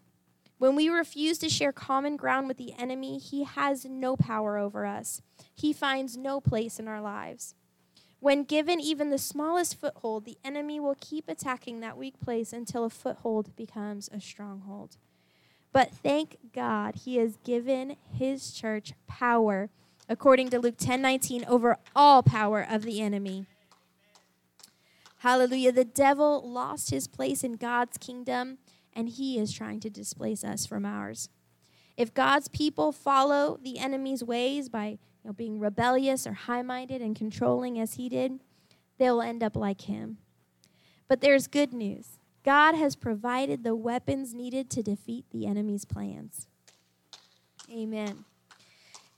When 0.58 0.76
we 0.76 0.90
refuse 0.90 1.38
to 1.38 1.50
share 1.50 1.72
common 1.72 2.18
ground 2.18 2.48
with 2.48 2.58
the 2.58 2.74
enemy, 2.78 3.18
he 3.18 3.46
has 3.46 3.86
no 3.86 4.18
power 4.18 4.58
over 4.58 4.86
us. 4.86 5.22
He 5.56 5.72
finds 5.72 6.18
no 6.18 6.42
place 6.42 6.80
in 6.80 6.88
our 6.88 7.02
lives. 7.02 7.56
When 8.20 8.44
given 8.44 8.82
even 8.82 9.10
the 9.10 9.18
smallest 9.18 9.80
foothold, 9.80 10.26
the 10.26 10.38
enemy 10.44 10.78
will 10.80 10.98
keep 11.00 11.30
attacking 11.30 11.80
that 11.80 11.98
weak 11.98 12.20
place 12.20 12.52
until 12.52 12.84
a 12.84 12.90
foothold 12.90 13.56
becomes 13.56 14.10
a 14.12 14.20
stronghold. 14.20 14.98
But 15.72 15.92
thank 15.92 16.38
God 16.54 16.96
he 16.96 17.18
has 17.18 17.38
given 17.44 17.96
his 18.12 18.52
church 18.52 18.94
power, 19.08 19.70
according 20.08 20.50
to 20.50 20.60
Luke 20.60 20.78
10 20.78 21.02
19, 21.02 21.46
over 21.46 21.78
all 21.96 22.24
power 22.24 22.66
of 22.68 22.84
the 22.84 23.02
enemy. 23.02 23.46
Hallelujah. 25.20 25.72
The 25.72 25.86
devil 25.86 26.50
lost 26.50 26.92
his 26.92 27.08
place 27.08 27.44
in 27.44 27.54
God's 27.54 27.98
kingdom, 27.98 28.58
and 28.94 29.10
he 29.10 29.38
is 29.38 29.52
trying 29.52 29.82
to 29.82 29.90
displace 29.90 30.44
us 30.44 30.66
from 30.66 30.86
ours. 30.86 31.30
If 31.98 32.14
God's 32.14 32.48
people 32.48 32.94
follow 32.94 33.60
the 33.62 33.78
enemy's 33.78 34.24
ways 34.24 34.70
by 34.70 34.88
you 34.88 34.98
know, 35.26 35.34
being 35.34 35.60
rebellious 35.60 36.26
or 36.26 36.32
high 36.32 36.62
minded 36.62 37.02
and 37.02 37.16
controlling 37.16 37.78
as 37.78 37.96
he 37.96 38.08
did, 38.08 38.40
they'll 38.98 39.22
end 39.22 39.44
up 39.44 39.58
like 39.58 39.82
him. 39.82 40.18
But 41.10 41.20
there's 41.20 41.48
good 41.48 41.74
news 41.74 42.19
God 42.44 42.76
has 42.76 42.96
provided 42.96 43.64
the 43.64 43.76
weapons 43.76 44.34
needed 44.34 44.70
to 44.72 44.84
defeat 44.84 45.26
the 45.32 45.46
enemy's 45.46 45.86
plans. 45.86 46.48
Amen. 47.72 48.26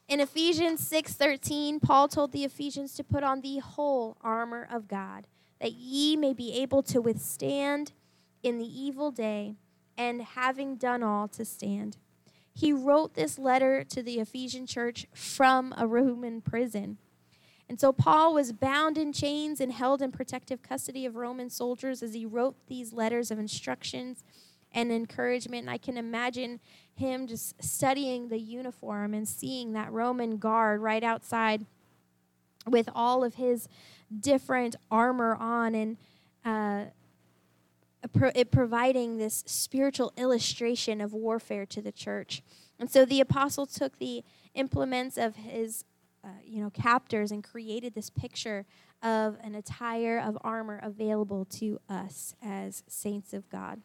In 0.08 0.20
Ephesians 0.20 0.82
6:13, 0.82 1.80
Paul 1.80 2.08
told 2.08 2.32
the 2.32 2.44
Ephesians 2.44 2.94
to 2.96 3.04
put 3.04 3.24
on 3.24 3.42
the 3.42 3.60
whole 3.60 4.18
armor 4.22 4.68
of 4.70 4.88
God, 4.88 5.28
that 5.60 5.74
ye 5.74 6.18
may 6.18 6.34
be 6.34 6.52
able 6.54 6.84
to 6.84 7.00
withstand 7.00 7.94
in 8.44 8.58
the 8.58 8.66
evil 8.66 9.12
day, 9.12 9.56
and 9.98 10.22
having 10.22 10.76
done 10.76 11.04
all 11.04 11.28
to 11.30 11.46
stand. 11.46 11.98
He 12.54 12.74
wrote 12.74 13.14
this 13.14 13.40
letter 13.40 13.86
to 13.86 14.04
the 14.04 14.20
Ephesian 14.20 14.66
church 14.66 15.06
from 15.14 15.74
a 15.78 15.88
Roman 15.88 16.42
prison. 16.42 16.98
And 17.72 17.80
so 17.80 17.94
Paul 17.94 18.34
was 18.34 18.52
bound 18.52 18.98
in 18.98 19.14
chains 19.14 19.62
and 19.62 19.72
held 19.72 20.02
in 20.02 20.12
protective 20.12 20.62
custody 20.62 21.06
of 21.06 21.16
Roman 21.16 21.50
soldiers 21.50 22.04
as 22.04 22.14
he 22.14 22.26
wrote 22.26 22.58
these 22.68 22.92
letters 22.92 23.32
of 23.32 23.40
instructions 23.40 24.26
and 24.74 24.92
encouragement. 24.92 25.62
And 25.62 25.70
I 25.70 25.78
can 25.78 25.96
imagine 25.96 26.60
him 26.94 27.28
just 27.28 27.64
studying 27.64 28.28
the 28.28 28.40
uniform 28.40 29.14
and 29.14 29.26
seeing 29.26 29.72
that 29.72 29.90
Roman 29.90 30.36
guard 30.36 30.82
right 30.82 31.02
outside 31.02 31.66
with 32.68 32.90
all 32.94 33.24
of 33.24 33.36
his 33.36 33.70
different 34.20 34.76
armor 34.92 35.36
on 35.36 35.74
and 35.74 35.98
uh, 36.44 36.88
it 38.36 38.52
providing 38.52 39.18
this 39.18 39.46
spiritual 39.48 40.12
illustration 40.18 41.00
of 41.00 41.14
warfare 41.14 41.66
to 41.68 41.82
the 41.82 41.94
church. 41.94 42.44
And 42.78 42.92
so 42.92 43.06
the 43.06 43.22
apostle 43.22 43.66
took 43.66 43.98
the 43.98 44.26
implements 44.56 45.18
of 45.18 45.38
his 45.38 45.86
uh, 46.24 46.30
you 46.44 46.62
know 46.62 46.70
captors 46.70 47.32
and 47.32 47.44
created 47.44 47.94
this 47.94 48.10
picture 48.10 48.66
of 49.02 49.38
an 49.44 49.56
attire 49.56 50.20
of 50.20 50.38
armor 50.42 50.80
available 50.84 51.46
to 51.46 51.80
us 51.90 52.36
as 52.42 52.84
saints 52.88 53.34
of 53.34 53.50
God. 53.50 53.82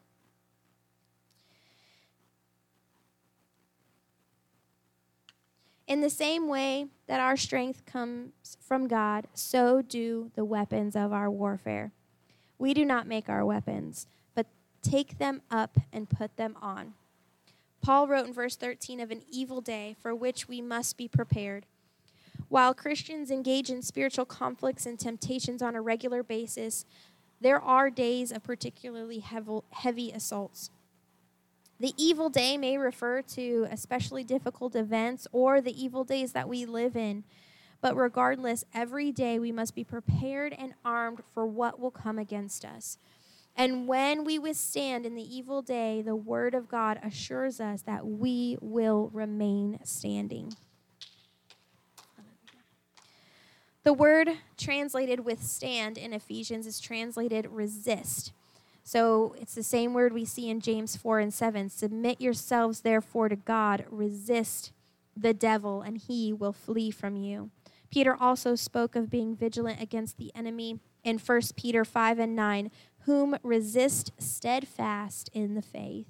In 5.87 6.01
the 6.01 6.11
same 6.11 6.49
way 6.49 6.87
that 7.07 7.21
our 7.21 7.37
strength 7.37 7.87
comes 7.87 8.57
from 8.61 8.89
God, 8.89 9.29
so 9.35 9.83
do 9.83 10.33
the 10.35 10.45
weapons 10.45 10.97
of 10.97 11.13
our 11.13 11.31
warfare. 11.31 11.93
We 12.59 12.75
do 12.75 12.85
not 12.85 13.07
make 13.07 13.29
our 13.29 13.45
weapons, 13.45 14.09
but 14.35 14.47
take 14.83 15.19
them 15.19 15.43
up 15.49 15.79
and 15.93 16.11
put 16.11 16.37
them 16.37 16.57
on. 16.61 16.95
Paul 17.83 18.09
wrote 18.09 18.27
in 18.27 18.33
verse 18.33 18.57
13 18.57 18.99
of 18.99 19.13
an 19.13 19.23
evil 19.31 19.61
day 19.61 19.95
for 20.01 20.13
which 20.13 20.49
we 20.49 20.61
must 20.61 20.97
be 20.97 21.07
prepared. 21.07 21.67
While 22.49 22.75
Christians 22.75 23.31
engage 23.31 23.71
in 23.71 23.83
spiritual 23.83 24.25
conflicts 24.25 24.87
and 24.87 24.99
temptations 24.99 25.63
on 25.63 25.75
a 25.75 25.81
regular 25.81 26.23
basis, 26.23 26.85
there 27.41 27.61
are 27.61 27.91
days 27.91 28.31
of 28.33 28.43
particularly 28.43 29.19
heavy 29.71 30.11
assaults. 30.13 30.71
The 31.79 31.93
evil 31.99 32.31
day 32.31 32.57
may 32.57 32.79
refer 32.79 33.21
to 33.23 33.67
especially 33.71 34.25
difficult 34.25 34.75
events 34.75 35.27
or 35.33 35.61
the 35.61 35.83
evil 35.83 36.05
days 36.05 36.33
that 36.33 36.49
we 36.49 36.65
live 36.65 36.97
in. 36.97 37.25
But 37.83 37.97
regardless, 37.97 38.65
every 38.73 39.13
day 39.13 39.39
we 39.39 39.53
must 39.53 39.75
be 39.75 39.85
prepared 39.85 40.55
and 40.57 40.73
armed 40.85 41.21
for 41.35 41.45
what 41.47 41.79
will 41.79 41.91
come 41.91 42.19
against 42.19 42.65
us. 42.65 42.97
And 43.55 43.87
when 43.87 44.25
we 44.25 44.39
withstand 44.39 45.05
in 45.05 45.15
the 45.15 45.37
evil 45.37 45.61
day, 45.61 46.01
the 46.01 46.17
word 46.17 46.55
of 46.55 46.69
God 46.69 46.99
assures 47.03 47.61
us 47.61 47.83
that 47.83 48.07
we 48.07 48.57
will 48.61 49.11
remain 49.13 49.79
standing. 49.85 50.55
The 53.87 53.93
word 53.93 54.31
translated 54.57 55.21
withstand 55.21 55.97
in 55.97 56.13
Ephesians 56.13 56.67
is 56.67 56.81
translated 56.81 57.47
resist. 57.47 58.33
So 58.83 59.37
it's 59.39 59.55
the 59.55 59.63
same 59.63 59.95
word 59.95 60.13
we 60.13 60.25
see 60.25 60.51
in 60.51 60.61
James 60.61 60.97
4 60.97 61.21
and 61.21 61.33
7. 61.33 61.71
Submit 61.71 62.21
yourselves, 62.21 62.81
therefore, 62.81 63.29
to 63.29 63.37
God. 63.37 63.85
Resist 63.89 64.73
the 65.17 65.33
devil, 65.33 65.83
and 65.83 65.99
he 65.99 66.33
will 66.33 66.53
flee 66.53 66.91
from 66.91 67.15
you. 67.15 67.51
Peter 67.89 68.17
also 68.19 68.57
spoke 68.57 68.97
of 68.97 69.09
being 69.09 69.37
vigilant 69.37 69.81
against 69.81 70.19
the 70.19 70.35
enemy 70.35 70.81
in 71.05 71.19
1 71.19 71.41
Peter 71.55 71.85
5 71.85 72.19
and 72.19 72.35
9, 72.35 72.73
whom 73.03 73.37
resist 73.45 74.11
steadfast 74.19 75.31
in 75.33 75.55
the 75.55 75.63
faith. 75.63 76.09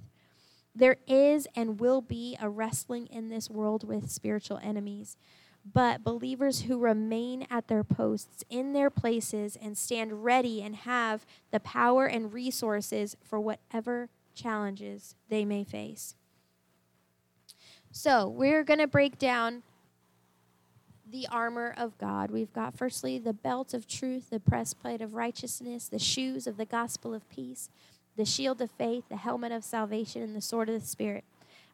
There 0.75 0.97
is 1.06 1.47
and 1.54 1.78
will 1.78 2.00
be 2.00 2.38
a 2.40 2.49
wrestling 2.49 3.06
in 3.09 3.28
this 3.28 3.50
world 3.50 3.87
with 3.87 4.11
spiritual 4.11 4.61
enemies. 4.62 5.18
But 5.73 6.04
believers 6.04 6.62
who 6.62 6.78
remain 6.78 7.46
at 7.50 7.66
their 7.66 7.82
posts 7.82 8.44
in 8.49 8.73
their 8.73 8.88
places 8.88 9.56
and 9.61 9.76
stand 9.76 10.25
ready 10.25 10.62
and 10.62 10.76
have 10.76 11.26
the 11.50 11.61
power 11.61 12.06
and 12.06 12.32
resources 12.32 13.16
for 13.25 13.40
whatever 13.40 14.08
challenges 14.35 15.16
they 15.28 15.44
may 15.44 15.64
face. 15.64 16.14
So, 17.90 18.28
we're 18.28 18.62
going 18.62 18.78
to 18.78 18.87
break 18.87 19.18
down 19.18 19.62
the 21.11 21.26
armor 21.30 21.75
of 21.76 21.96
God. 21.99 22.30
We've 22.30 22.52
got, 22.52 22.76
firstly, 22.76 23.18
the 23.18 23.32
belt 23.32 23.73
of 23.73 23.87
truth, 23.87 24.30
the 24.30 24.40
breastplate 24.40 25.00
of 25.00 25.14
righteousness, 25.14 25.88
the 25.88 25.99
shoes 25.99 26.46
of 26.46 26.56
the 26.56 26.64
gospel 26.64 27.14
of 27.14 27.28
peace, 27.28 27.70
the 28.16 28.25
shield 28.25 28.61
of 28.61 28.70
faith, 28.73 29.04
the 29.08 29.16
helmet 29.16 29.52
of 29.52 29.64
salvation, 29.64 30.23
and 30.23 30.35
the 30.35 30.40
sword 30.40 30.68
of 30.68 30.80
the 30.80 30.87
Spirit. 30.87 31.25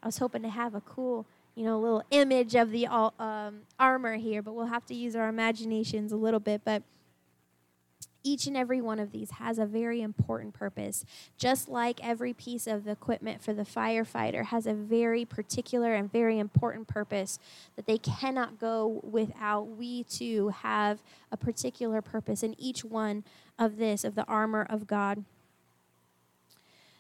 I 0.03 0.07
was 0.07 0.19
hoping 0.19 0.43
to 0.43 0.49
have 0.49 0.75
a 0.75 0.81
cool, 0.81 1.27
you 1.55 1.65
know, 1.65 1.77
a 1.77 1.81
little 1.81 2.03
image 2.11 2.55
of 2.55 2.71
the 2.71 2.87
um, 2.87 3.61
armor 3.79 4.17
here, 4.17 4.43
but 4.43 4.55
we'll 4.55 4.67
have 4.67 4.87
to 4.87 4.95
use 4.95 5.15
our 5.15 5.29
imaginations 5.29 6.13
a 6.13 6.17
little 6.17 6.41
bit. 6.41 6.63
But 6.65 6.83
each 8.25 8.47
and 8.47 8.57
every 8.57 8.81
one 8.81 8.99
of 8.99 9.13
these 9.13 9.33
has 9.33 9.59
a 9.59 9.67
very 9.67 10.01
important 10.01 10.55
purpose. 10.55 11.05
Just 11.37 11.69
like 11.69 12.03
every 12.03 12.33
piece 12.33 12.67
of 12.67 12.87
equipment 12.87 13.43
for 13.43 13.53
the 13.53 13.65
firefighter 13.65 14.47
has 14.47 14.67
a 14.67 14.75
very 14.75 15.25
particular 15.25 15.95
and 15.95 16.11
very 16.11 16.39
important 16.39 16.89
purpose 16.89 17.39
that 17.77 17.87
they 17.87 17.99
cannot 17.99 18.59
go 18.59 19.01
without, 19.03 19.63
we 19.63 20.05
too 20.05 20.49
have 20.49 21.01
a 21.31 21.37
particular 21.37 22.01
purpose 22.01 22.43
in 22.43 22.55
each 22.59 22.85
one 22.85 23.25
of 23.59 23.77
this, 23.77 24.05
of 24.05 24.15
the 24.15 24.25
armor 24.25 24.67
of 24.69 24.87
God. 24.87 25.25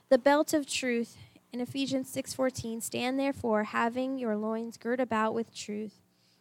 The 0.08 0.18
belt 0.18 0.52
of 0.52 0.66
truth 0.66 1.16
in 1.52 1.60
Ephesians 1.60 2.08
6:14 2.08 2.80
stand 2.80 3.18
therefore 3.18 3.64
having 3.64 4.18
your 4.18 4.36
loins 4.36 4.76
girt 4.76 5.00
about 5.00 5.34
with 5.34 5.54
truth. 5.54 6.00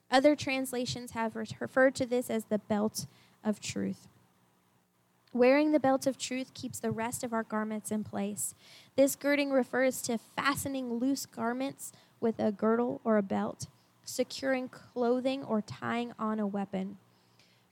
Other 0.09 0.35
translations 0.35 1.11
have 1.11 1.35
referred 1.35 1.95
to 1.95 2.05
this 2.05 2.29
as 2.29 2.45
the 2.45 2.59
belt 2.59 3.05
of 3.43 3.59
truth. 3.59 4.07
Wearing 5.33 5.71
the 5.71 5.79
belt 5.79 6.05
of 6.05 6.17
truth 6.17 6.53
keeps 6.53 6.79
the 6.79 6.91
rest 6.91 7.23
of 7.23 7.31
our 7.31 7.43
garments 7.43 7.91
in 7.91 8.03
place. 8.03 8.53
This 8.97 9.15
girding 9.15 9.51
refers 9.51 10.01
to 10.03 10.17
fastening 10.17 10.95
loose 10.95 11.25
garments 11.25 11.93
with 12.19 12.37
a 12.37 12.51
girdle 12.51 12.99
or 13.05 13.17
a 13.17 13.23
belt, 13.23 13.67
securing 14.03 14.67
clothing, 14.67 15.41
or 15.43 15.61
tying 15.61 16.11
on 16.19 16.37
a 16.39 16.47
weapon. 16.47 16.97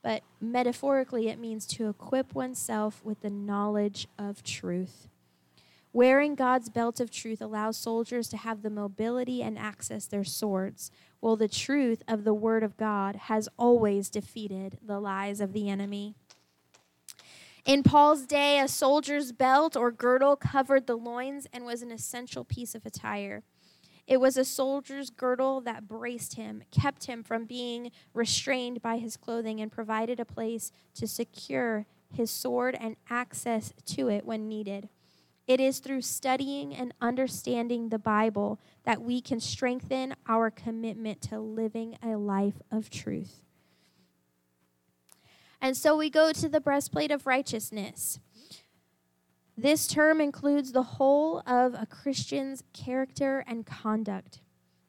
But 0.02 0.24
metaphorically, 0.40 1.28
it 1.28 1.38
means 1.38 1.66
to 1.68 1.90
equip 1.90 2.34
oneself 2.34 3.04
with 3.04 3.20
the 3.20 3.30
knowledge 3.30 4.08
of 4.18 4.42
truth. 4.42 5.09
Wearing 5.92 6.36
God's 6.36 6.70
belt 6.70 7.00
of 7.00 7.10
truth 7.10 7.42
allows 7.42 7.76
soldiers 7.76 8.28
to 8.30 8.38
have 8.38 8.62
the 8.62 8.70
mobility 8.70 9.42
and 9.42 9.58
access 9.58 10.06
their 10.06 10.24
swords, 10.24 10.92
while 11.20 11.36
the 11.36 11.48
truth 11.48 12.04
of 12.08 12.24
the 12.24 12.34
Word 12.34 12.62
of 12.62 12.78
God 12.78 13.16
has 13.16 13.50
always 13.58 14.10
defeated 14.10 14.78
the 14.86 15.00
lies 15.00 15.42
of 15.42 15.52
the 15.52 15.68
enemy. 15.68 16.14
In 17.66 17.82
Paul's 17.82 18.28
day, 18.28 18.60
a 18.60 18.68
soldier's 18.68 19.32
belt 19.32 19.76
or 19.76 19.92
girdle 19.92 20.36
covered 20.36 20.86
the 20.86 20.96
loins 20.96 21.48
and 21.52 21.66
was 21.66 21.82
an 21.82 21.92
essential 21.92 22.44
piece 22.44 22.76
of 22.76 22.86
attire. 22.86 23.44
It 24.06 24.20
was 24.20 24.38
a 24.38 24.46
soldier's 24.46 25.10
girdle 25.10 25.60
that 25.62 25.88
braced 25.88 26.36
him, 26.36 26.64
kept 26.72 27.06
him 27.06 27.24
from 27.24 27.46
being 27.46 27.92
restrained 28.14 28.82
by 28.82 28.98
his 28.98 29.18
clothing, 29.18 29.60
and 29.60 29.72
provided 29.72 30.20
a 30.20 30.26
place 30.26 30.72
to 30.96 31.08
secure 31.08 31.86
his 32.14 32.32
sword, 32.32 32.76
and 32.80 32.96
access 33.10 33.74
to 33.86 34.08
it 34.08 34.26
when 34.26 34.48
needed. 34.48 34.90
It 35.50 35.60
is 35.60 35.80
through 35.80 36.04
studying 36.04 36.76
and 36.76 36.94
understanding 37.02 37.90
the 37.90 37.98
Bible 37.98 38.60
that 38.84 39.02
we 39.02 39.20
can 39.20 39.40
strengthen 39.40 40.16
our 40.28 40.52
commitment 40.52 41.24
to 41.24 41.40
living 41.40 41.98
a 42.04 42.18
life 42.18 42.62
of 42.70 42.92
truth. 42.92 43.42
And 45.60 45.76
so 45.76 45.98
we 45.98 46.12
go 46.12 46.32
to 46.34 46.48
the 46.48 46.62
breastplate 46.62 47.10
of 47.10 47.26
righteousness. 47.26 48.20
This 49.58 49.88
term 49.88 50.22
includes 50.22 50.72
the 50.72 50.84
whole 50.84 51.40
of 51.48 51.74
a 51.74 51.88
Christian's 51.90 52.64
character 52.72 53.44
and 53.48 53.66
conduct. 53.66 54.42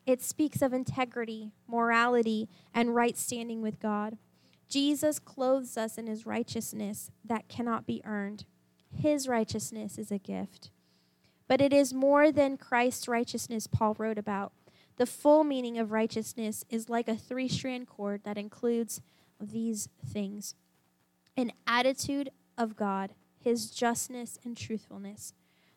It 0.04 0.22
speaks 0.22 0.60
of 0.60 0.74
integrity, 0.74 1.52
morality, 1.66 2.50
and 2.74 2.94
right 2.94 3.16
standing 3.16 3.62
with 3.62 3.80
God. 3.80 4.18
Jesus 4.68 5.18
clothes 5.18 5.78
us 5.78 5.96
in 5.96 6.06
his 6.06 6.26
righteousness 6.26 7.10
that 7.24 7.48
cannot 7.48 7.86
be 7.86 8.02
earned. 8.04 8.44
His 8.94 9.28
righteousness 9.28 9.98
is 9.98 10.10
a 10.10 10.18
gift. 10.18 10.70
But 11.48 11.60
it 11.60 11.72
is 11.72 11.92
more 11.92 12.30
than 12.30 12.56
Christ's 12.56 13.08
righteousness 13.08 13.66
Paul 13.66 13.96
wrote 13.98 14.18
about. 14.18 14.52
The 14.96 15.06
full 15.06 15.44
meaning 15.44 15.78
of 15.78 15.92
righteousness 15.92 16.64
is 16.68 16.88
like 16.88 17.08
a 17.08 17.16
three 17.16 17.48
strand 17.48 17.88
cord 17.88 18.22
that 18.24 18.38
includes 18.38 19.00
these 19.40 19.88
things 20.04 20.54
an 21.36 21.52
attitude 21.66 22.30
of 22.58 22.76
God, 22.76 23.14
his 23.38 23.70
justness 23.70 24.38
and 24.44 24.56
truthfulness, 24.56 25.32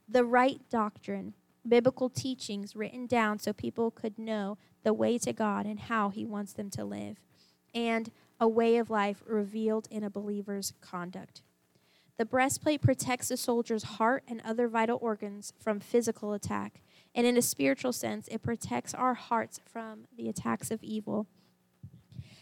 the 0.10 0.26
right 0.26 0.60
doctrine, 0.70 1.36
biblical 1.66 2.10
teachings 2.10 2.76
written 2.76 3.08
down 3.08 3.40
so 3.40 3.54
people 3.54 3.90
could 3.90 4.20
know 4.20 4.58
the 4.84 4.94
way 4.94 5.18
to 5.18 5.32
God 5.32 5.66
and 5.66 5.80
how 5.80 6.10
he 6.10 6.26
wants 6.26 6.52
them 6.54 6.70
to 6.72 6.84
live, 6.84 7.18
and 7.74 8.12
a 8.40 8.48
way 8.48 8.76
of 8.78 8.90
life 8.90 9.24
revealed 9.26 9.88
in 9.90 10.04
a 10.04 10.10
believer's 10.10 10.74
conduct. 10.82 11.42
The 12.18 12.26
breastplate 12.26 12.82
protects 12.82 13.30
the 13.30 13.38
soldier's 13.38 13.84
heart 13.84 14.24
and 14.28 14.42
other 14.46 14.68
vital 14.68 15.00
organs 15.02 15.54
from 15.60 15.80
physical 15.80 16.34
attack. 16.34 16.82
And 17.16 17.26
in 17.26 17.38
a 17.38 17.42
spiritual 17.42 17.94
sense, 17.94 18.28
it 18.28 18.44
protects 18.44 18.94
our 18.94 19.16
hearts 19.16 19.60
from 19.66 20.06
the 20.16 20.30
attacks 20.30 20.72
of 20.72 20.84
evil. 20.84 21.28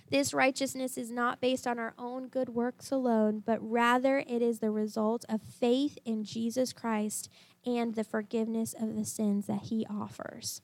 This 0.10 0.34
righteousness 0.34 0.98
is 0.98 1.10
not 1.10 1.40
based 1.40 1.66
on 1.66 1.80
our 1.80 1.94
own 1.98 2.28
good 2.28 2.50
works 2.50 2.92
alone, 2.92 3.44
but 3.46 3.60
rather 3.62 4.20
it 4.20 4.42
is 4.42 4.60
the 4.60 4.70
result 4.70 5.24
of 5.30 5.42
faith 5.42 5.98
in 6.04 6.26
Jesus 6.26 6.74
Christ 6.74 7.30
and 7.66 7.96
the 7.96 8.04
forgiveness 8.04 8.74
of 8.78 8.96
the 8.96 9.06
sins 9.06 9.48
that 9.48 9.64
he 9.64 9.86
offers. 9.90 10.62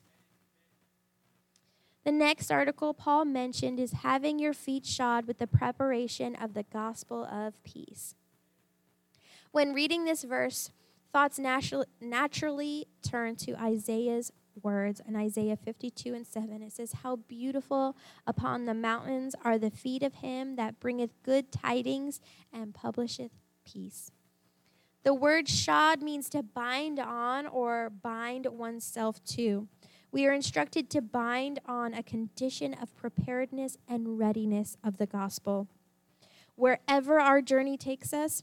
The 2.04 2.12
next 2.12 2.50
article 2.50 2.92
Paul 2.92 3.24
mentioned 3.24 3.80
is 3.80 3.92
having 3.92 4.38
your 4.38 4.52
feet 4.52 4.84
shod 4.84 5.26
with 5.26 5.38
the 5.38 5.46
preparation 5.46 6.34
of 6.36 6.52
the 6.52 6.64
gospel 6.64 7.24
of 7.24 7.62
peace. 7.64 8.14
When 9.50 9.72
reading 9.72 10.04
this 10.04 10.24
verse, 10.24 10.70
thoughts 11.12 11.38
naturally, 11.38 11.86
naturally 12.00 12.86
turn 13.02 13.36
to 13.36 13.54
Isaiah's 13.54 14.30
words 14.62 15.00
in 15.06 15.16
Isaiah 15.16 15.56
52 15.56 16.14
and 16.14 16.26
7. 16.26 16.62
It 16.62 16.72
says, 16.72 16.92
How 17.02 17.16
beautiful 17.16 17.96
upon 18.26 18.66
the 18.66 18.74
mountains 18.74 19.34
are 19.44 19.58
the 19.58 19.70
feet 19.70 20.02
of 20.02 20.14
him 20.14 20.56
that 20.56 20.80
bringeth 20.80 21.10
good 21.22 21.50
tidings 21.50 22.20
and 22.52 22.74
publisheth 22.74 23.32
peace. 23.64 24.10
The 25.04 25.14
word 25.14 25.48
shod 25.48 26.02
means 26.02 26.28
to 26.30 26.42
bind 26.42 26.98
on 26.98 27.46
or 27.46 27.88
bind 27.88 28.46
oneself 28.46 29.24
to. 29.24 29.68
We 30.10 30.26
are 30.26 30.32
instructed 30.32 30.90
to 30.90 31.00
bind 31.00 31.60
on 31.66 31.94
a 31.94 32.02
condition 32.02 32.74
of 32.74 32.94
preparedness 32.96 33.78
and 33.88 34.18
readiness 34.18 34.76
of 34.82 34.98
the 34.98 35.06
gospel. 35.06 35.68
Wherever 36.56 37.20
our 37.20 37.40
journey 37.40 37.76
takes 37.76 38.12
us, 38.12 38.42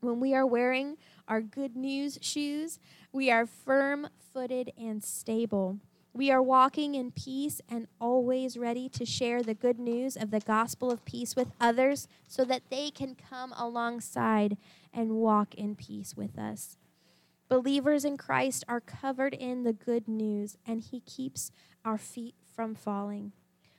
when 0.00 0.20
we 0.20 0.34
are 0.34 0.46
wearing 0.46 0.96
our 1.28 1.40
good 1.40 1.76
news 1.76 2.18
shoes, 2.20 2.78
we 3.12 3.30
are 3.30 3.46
firm 3.46 4.08
footed 4.32 4.72
and 4.78 5.02
stable. 5.02 5.78
We 6.12 6.30
are 6.30 6.42
walking 6.42 6.96
in 6.96 7.12
peace 7.12 7.60
and 7.68 7.86
always 8.00 8.56
ready 8.56 8.88
to 8.90 9.06
share 9.06 9.42
the 9.42 9.54
good 9.54 9.78
news 9.78 10.16
of 10.16 10.32
the 10.32 10.40
gospel 10.40 10.90
of 10.90 11.04
peace 11.04 11.36
with 11.36 11.52
others 11.60 12.08
so 12.26 12.44
that 12.46 12.62
they 12.68 12.90
can 12.90 13.14
come 13.14 13.52
alongside 13.56 14.56
and 14.92 15.12
walk 15.12 15.54
in 15.54 15.76
peace 15.76 16.16
with 16.16 16.36
us. 16.36 16.76
Believers 17.48 18.04
in 18.04 18.16
Christ 18.16 18.64
are 18.68 18.80
covered 18.80 19.34
in 19.34 19.62
the 19.62 19.72
good 19.72 20.08
news, 20.08 20.56
and 20.66 20.80
He 20.80 21.00
keeps 21.00 21.50
our 21.84 21.98
feet 21.98 22.34
from 22.54 22.74
falling. 22.74 23.32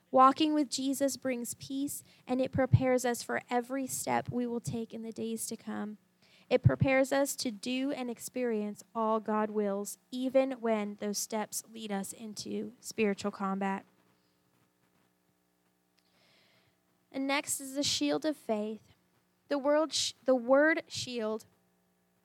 Walking 0.09 0.53
with 0.53 0.69
Jesus 0.69 1.15
brings 1.15 1.53
peace, 1.53 2.03
and 2.27 2.41
it 2.41 2.51
prepares 2.51 3.05
us 3.05 3.23
for 3.23 3.41
every 3.49 3.87
step 3.87 4.27
we 4.29 4.45
will 4.45 4.59
take 4.59 4.93
in 4.93 5.03
the 5.03 5.13
days 5.13 5.45
to 5.47 5.55
come. 5.55 5.97
It 6.51 6.63
prepares 6.63 7.13
us 7.13 7.37
to 7.37 7.49
do 7.49 7.93
and 7.93 8.09
experience 8.09 8.83
all 8.93 9.21
God 9.21 9.49
wills, 9.51 9.97
even 10.11 10.51
when 10.59 10.97
those 10.99 11.17
steps 11.17 11.63
lead 11.73 11.93
us 11.93 12.11
into 12.11 12.73
spiritual 12.81 13.31
combat. 13.31 13.85
And 17.09 17.25
next 17.25 17.61
is 17.61 17.75
the 17.75 17.83
shield 17.83 18.25
of 18.25 18.35
faith. 18.35 18.81
The, 19.47 19.57
world 19.57 19.93
sh- 19.93 20.11
the 20.25 20.35
word 20.35 20.83
shield 20.89 21.45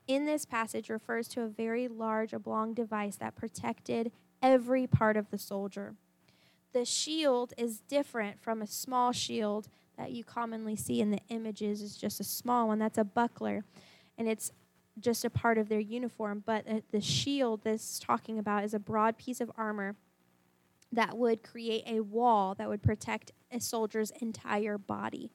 in 0.09 0.27
this 0.27 0.45
passage 0.45 0.91
refers 0.91 1.29
to 1.29 1.43
a 1.43 1.49
very 1.49 1.87
large 1.87 2.35
oblong 2.35 2.75
device 2.75 3.15
that 3.19 3.37
protected 3.37 4.11
every 4.43 4.89
part 4.89 5.17
of 5.17 5.31
the 5.31 5.39
soldier. 5.39 5.95
The 6.73 6.85
shield 6.85 7.55
is 7.57 7.79
different 7.79 8.43
from 8.43 8.61
a 8.61 8.67
small 8.67 9.13
shield 9.13 9.69
that 9.97 10.11
you 10.11 10.25
commonly 10.25 10.75
see 10.75 11.01
in 11.01 11.13
the 11.13 11.21
images. 11.29 11.81
It's 11.81 11.97
just 11.97 12.19
a 12.19 12.25
small 12.25 12.67
one. 12.67 12.81
That's 12.81 12.99
a 12.99 13.05
buckler 13.05 13.63
and 14.19 14.29
it's 14.29 14.53
just 14.99 15.25
a 15.25 15.31
part 15.31 15.59
of 15.59 15.69
their 15.69 15.81
uniform. 15.81 16.43
But 16.45 16.65
the 16.91 17.01
shield 17.01 17.63
this 17.63 17.99
talking 17.99 18.39
about 18.39 18.65
is 18.65 18.75
a 18.75 18.79
broad 18.79 19.19
piece 19.19 19.41
of 19.41 19.51
armor 19.57 19.97
that 20.93 21.19
would 21.19 21.43
create 21.43 21.85
a 21.87 22.01
wall 22.01 22.55
that 22.55 22.69
would 22.69 22.83
protect 22.83 23.33
a 23.51 23.61
soldier's 23.61 24.13
entire 24.21 24.79
body. 24.79 25.31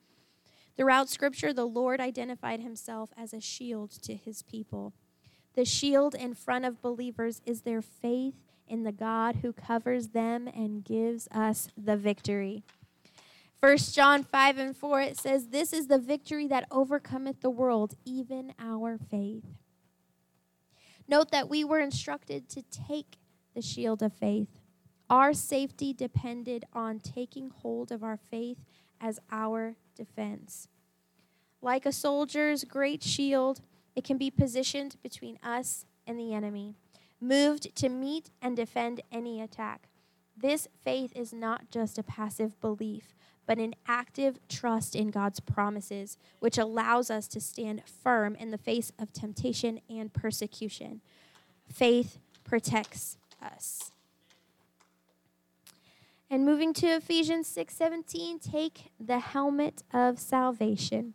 Throughout 0.78 1.10
Scripture, 1.10 1.54
the 1.54 1.66
Lord 1.66 2.00
identified 2.00 2.62
himself 2.62 3.12
as 3.18 3.34
a 3.34 3.42
shield 3.42 3.92
to 4.04 4.16
his 4.16 4.42
people. 4.42 4.94
The 5.54 5.66
shield 5.66 6.16
in 6.16 6.34
front 6.34 6.66
of 6.66 6.82
believers 6.82 7.42
is 7.46 7.62
their 7.62 7.82
faith 7.82 8.36
in 8.68 8.84
the 8.84 8.94
God 8.94 9.38
who 9.42 9.52
covers 9.52 10.08
them 10.10 10.48
and 10.48 10.84
gives 10.84 11.28
us 11.28 11.68
the 11.78 11.98
victory. 11.98 12.64
First 13.62 13.94
John 13.94 14.24
5 14.24 14.58
and 14.58 14.76
4, 14.76 15.02
it 15.02 15.18
says, 15.20 15.50
This 15.50 15.72
is 15.72 15.86
the 15.86 16.00
victory 16.00 16.48
that 16.48 16.66
overcometh 16.72 17.42
the 17.42 17.52
world, 17.52 17.94
even 18.04 18.56
our 18.58 18.98
faith. 18.98 19.46
Note 21.08 21.30
that 21.30 21.48
we 21.48 21.64
were 21.64 21.80
instructed 21.80 22.50
to 22.50 22.64
take 22.64 23.18
the 23.54 23.62
shield 23.62 24.02
of 24.02 24.14
faith. 24.14 24.48
Our 25.12 25.34
safety 25.34 25.94
depended 25.94 26.66
on 26.74 27.00
taking 27.00 27.52
hold 27.52 27.92
of 27.92 28.04
our 28.04 28.18
faith 28.18 28.58
as 29.00 29.20
our 29.32 29.76
defense. 29.96 30.68
Like 31.62 31.86
a 31.86 31.92
soldier's 31.92 32.64
great 32.64 33.04
shield, 33.04 33.62
it 33.96 34.04
can 34.04 34.18
be 34.18 34.32
positioned 34.32 34.96
between 35.04 35.38
us 35.44 35.86
and 36.08 36.18
the 36.18 36.34
enemy, 36.34 36.78
moved 37.20 37.76
to 37.76 37.90
meet 37.90 38.32
and 38.42 38.56
defend 38.56 39.02
any 39.12 39.40
attack. 39.40 39.91
This 40.42 40.68
faith 40.84 41.12
is 41.16 41.32
not 41.32 41.70
just 41.70 42.00
a 42.00 42.04
passive 42.04 42.60
belief, 42.60 43.14
but 43.46 43.60
an 43.60 43.76
active 43.88 44.40
trust 44.48 44.96
in 44.96 45.12
God's 45.12 45.40
promises, 45.40 46.18
which 46.40 46.58
allows 46.58 47.12
us 47.12 47.28
to 47.30 47.40
stand 47.40 47.84
firm 47.86 48.36
in 48.36 48.50
the 48.50 48.58
face 48.58 48.92
of 48.98 49.14
temptation 49.14 49.82
and 49.90 50.12
persecution. 50.12 51.02
Faith 51.72 52.18
protects 52.44 53.18
us. 53.42 53.92
And 56.30 56.46
moving 56.46 56.74
to 56.76 56.88
Ephesians 56.88 57.48
6:17, 57.48 58.40
take 58.40 58.92
the 59.00 59.20
helmet 59.20 59.84
of 59.94 60.18
salvation. 60.18 61.14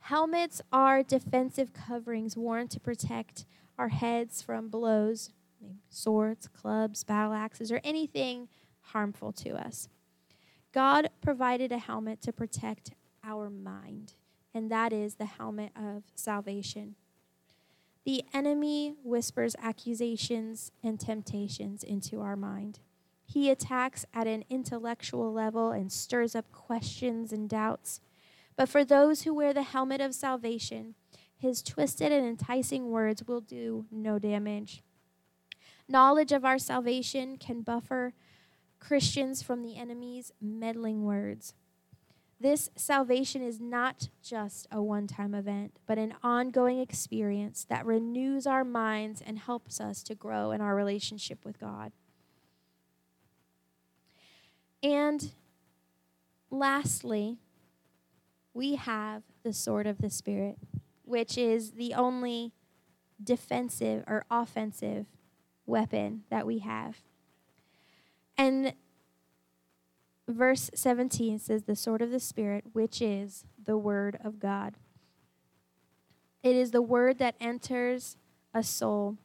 Helmets 0.00 0.60
are 0.72 1.02
defensive 1.02 1.72
coverings 1.72 2.36
worn 2.36 2.68
to 2.68 2.78
protect 2.78 3.46
our 3.78 3.88
heads 3.88 4.42
from 4.42 4.68
blows, 4.68 5.30
swords, 5.88 6.48
clubs, 6.48 7.04
battle 7.04 7.32
axes, 7.32 7.70
or 7.70 7.80
anything 7.84 8.48
harmful 8.80 9.32
to 9.32 9.50
us. 9.50 9.88
God 10.72 11.10
provided 11.20 11.72
a 11.72 11.78
helmet 11.78 12.22
to 12.22 12.32
protect 12.32 12.92
our 13.24 13.50
mind, 13.50 14.14
and 14.54 14.70
that 14.70 14.92
is 14.92 15.16
the 15.16 15.26
helmet 15.26 15.72
of 15.76 16.04
salvation. 16.14 16.96
The 18.04 18.24
enemy 18.34 18.94
whispers 19.04 19.54
accusations 19.60 20.72
and 20.82 20.98
temptations 20.98 21.84
into 21.84 22.20
our 22.20 22.36
mind. 22.36 22.80
He 23.24 23.48
attacks 23.48 24.04
at 24.12 24.26
an 24.26 24.44
intellectual 24.50 25.32
level 25.32 25.70
and 25.70 25.92
stirs 25.92 26.34
up 26.34 26.50
questions 26.52 27.32
and 27.32 27.48
doubts. 27.48 28.00
But 28.56 28.68
for 28.68 28.84
those 28.84 29.22
who 29.22 29.32
wear 29.32 29.54
the 29.54 29.62
helmet 29.62 30.00
of 30.00 30.14
salvation, 30.14 30.94
his 31.36 31.62
twisted 31.62 32.12
and 32.12 32.26
enticing 32.26 32.90
words 32.90 33.24
will 33.26 33.40
do 33.40 33.86
no 33.90 34.18
damage. 34.18 34.82
Knowledge 35.92 36.32
of 36.32 36.42
our 36.42 36.58
salvation 36.58 37.36
can 37.36 37.60
buffer 37.60 38.14
Christians 38.78 39.42
from 39.42 39.62
the 39.62 39.76
enemy's 39.76 40.32
meddling 40.40 41.04
words. 41.04 41.52
This 42.40 42.70
salvation 42.74 43.42
is 43.42 43.60
not 43.60 44.08
just 44.22 44.66
a 44.72 44.82
one 44.82 45.06
time 45.06 45.34
event, 45.34 45.76
but 45.86 45.98
an 45.98 46.14
ongoing 46.22 46.78
experience 46.78 47.66
that 47.68 47.84
renews 47.84 48.46
our 48.46 48.64
minds 48.64 49.20
and 49.20 49.38
helps 49.38 49.82
us 49.82 50.02
to 50.04 50.14
grow 50.14 50.50
in 50.50 50.62
our 50.62 50.74
relationship 50.74 51.44
with 51.44 51.60
God. 51.60 51.92
And 54.82 55.32
lastly, 56.50 57.36
we 58.54 58.76
have 58.76 59.24
the 59.42 59.52
sword 59.52 59.86
of 59.86 59.98
the 59.98 60.08
Spirit, 60.08 60.56
which 61.04 61.36
is 61.36 61.72
the 61.72 61.92
only 61.92 62.54
defensive 63.22 64.04
or 64.06 64.24
offensive 64.30 65.04
weapon 65.66 66.24
that 66.30 66.46
we 66.46 66.58
have. 66.58 66.98
And 68.36 68.74
verse 70.28 70.70
17 70.74 71.38
says, 71.38 71.64
The 71.64 71.76
sword 71.76 72.02
of 72.02 72.10
the 72.10 72.20
Spirit, 72.20 72.64
which 72.72 73.00
is 73.00 73.44
the 73.62 73.76
word 73.76 74.18
of 74.22 74.38
God. 74.38 74.74
It 76.42 76.56
is 76.56 76.72
the 76.72 76.82
word 76.82 77.18
that 77.18 77.36
enters 77.40 78.16
a 78.52 78.62
soul 78.62 79.16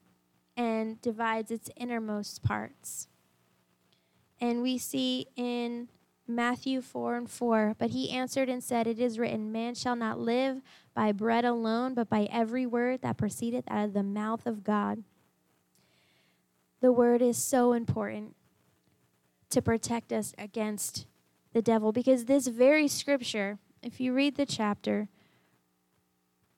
and 0.56 1.02
divides 1.02 1.52
its 1.52 1.70
innermost 1.76 2.44
parts. 2.44 3.08
And 4.40 4.62
we 4.62 4.78
see 4.78 5.28
in 5.36 5.90
Matthew 6.28 6.82
4 6.82 7.16
and 7.16 7.30
4, 7.30 7.76
but 7.80 7.92
he 7.92 8.12
answered 8.12 8.50
and 8.50 8.64
said, 8.64 8.86
It 8.86 9.00
is 9.00 9.18
written, 9.18 9.52
Man 9.52 9.74
shall 9.74 9.96
not 9.96 10.20
live 10.20 10.62
by 10.94 11.12
bread 11.12 11.46
alone, 11.46 11.94
but 11.94 12.10
by 12.10 12.28
every 12.32 12.66
word 12.66 13.02
that 13.02 13.18
proceedeth 13.18 13.66
out 13.70 13.86
of 13.86 13.94
the 13.94 14.04
mouth 14.04 14.46
of 14.46 14.64
God. 14.64 15.04
The 16.82 16.92
word 16.92 17.22
is 17.22 17.38
so 17.38 17.74
important 17.74 18.36
to 19.50 19.62
protect 19.62 20.12
us 20.12 20.34
against 20.38 21.06
the 21.54 21.62
devil 21.62 21.92
because 21.92 22.26
this 22.26 22.48
very 22.48 22.88
scripture, 22.88 23.58
if 23.82 24.00
you 24.00 24.14
read 24.14 24.36
the 24.36 24.46
chapter, 24.46 25.08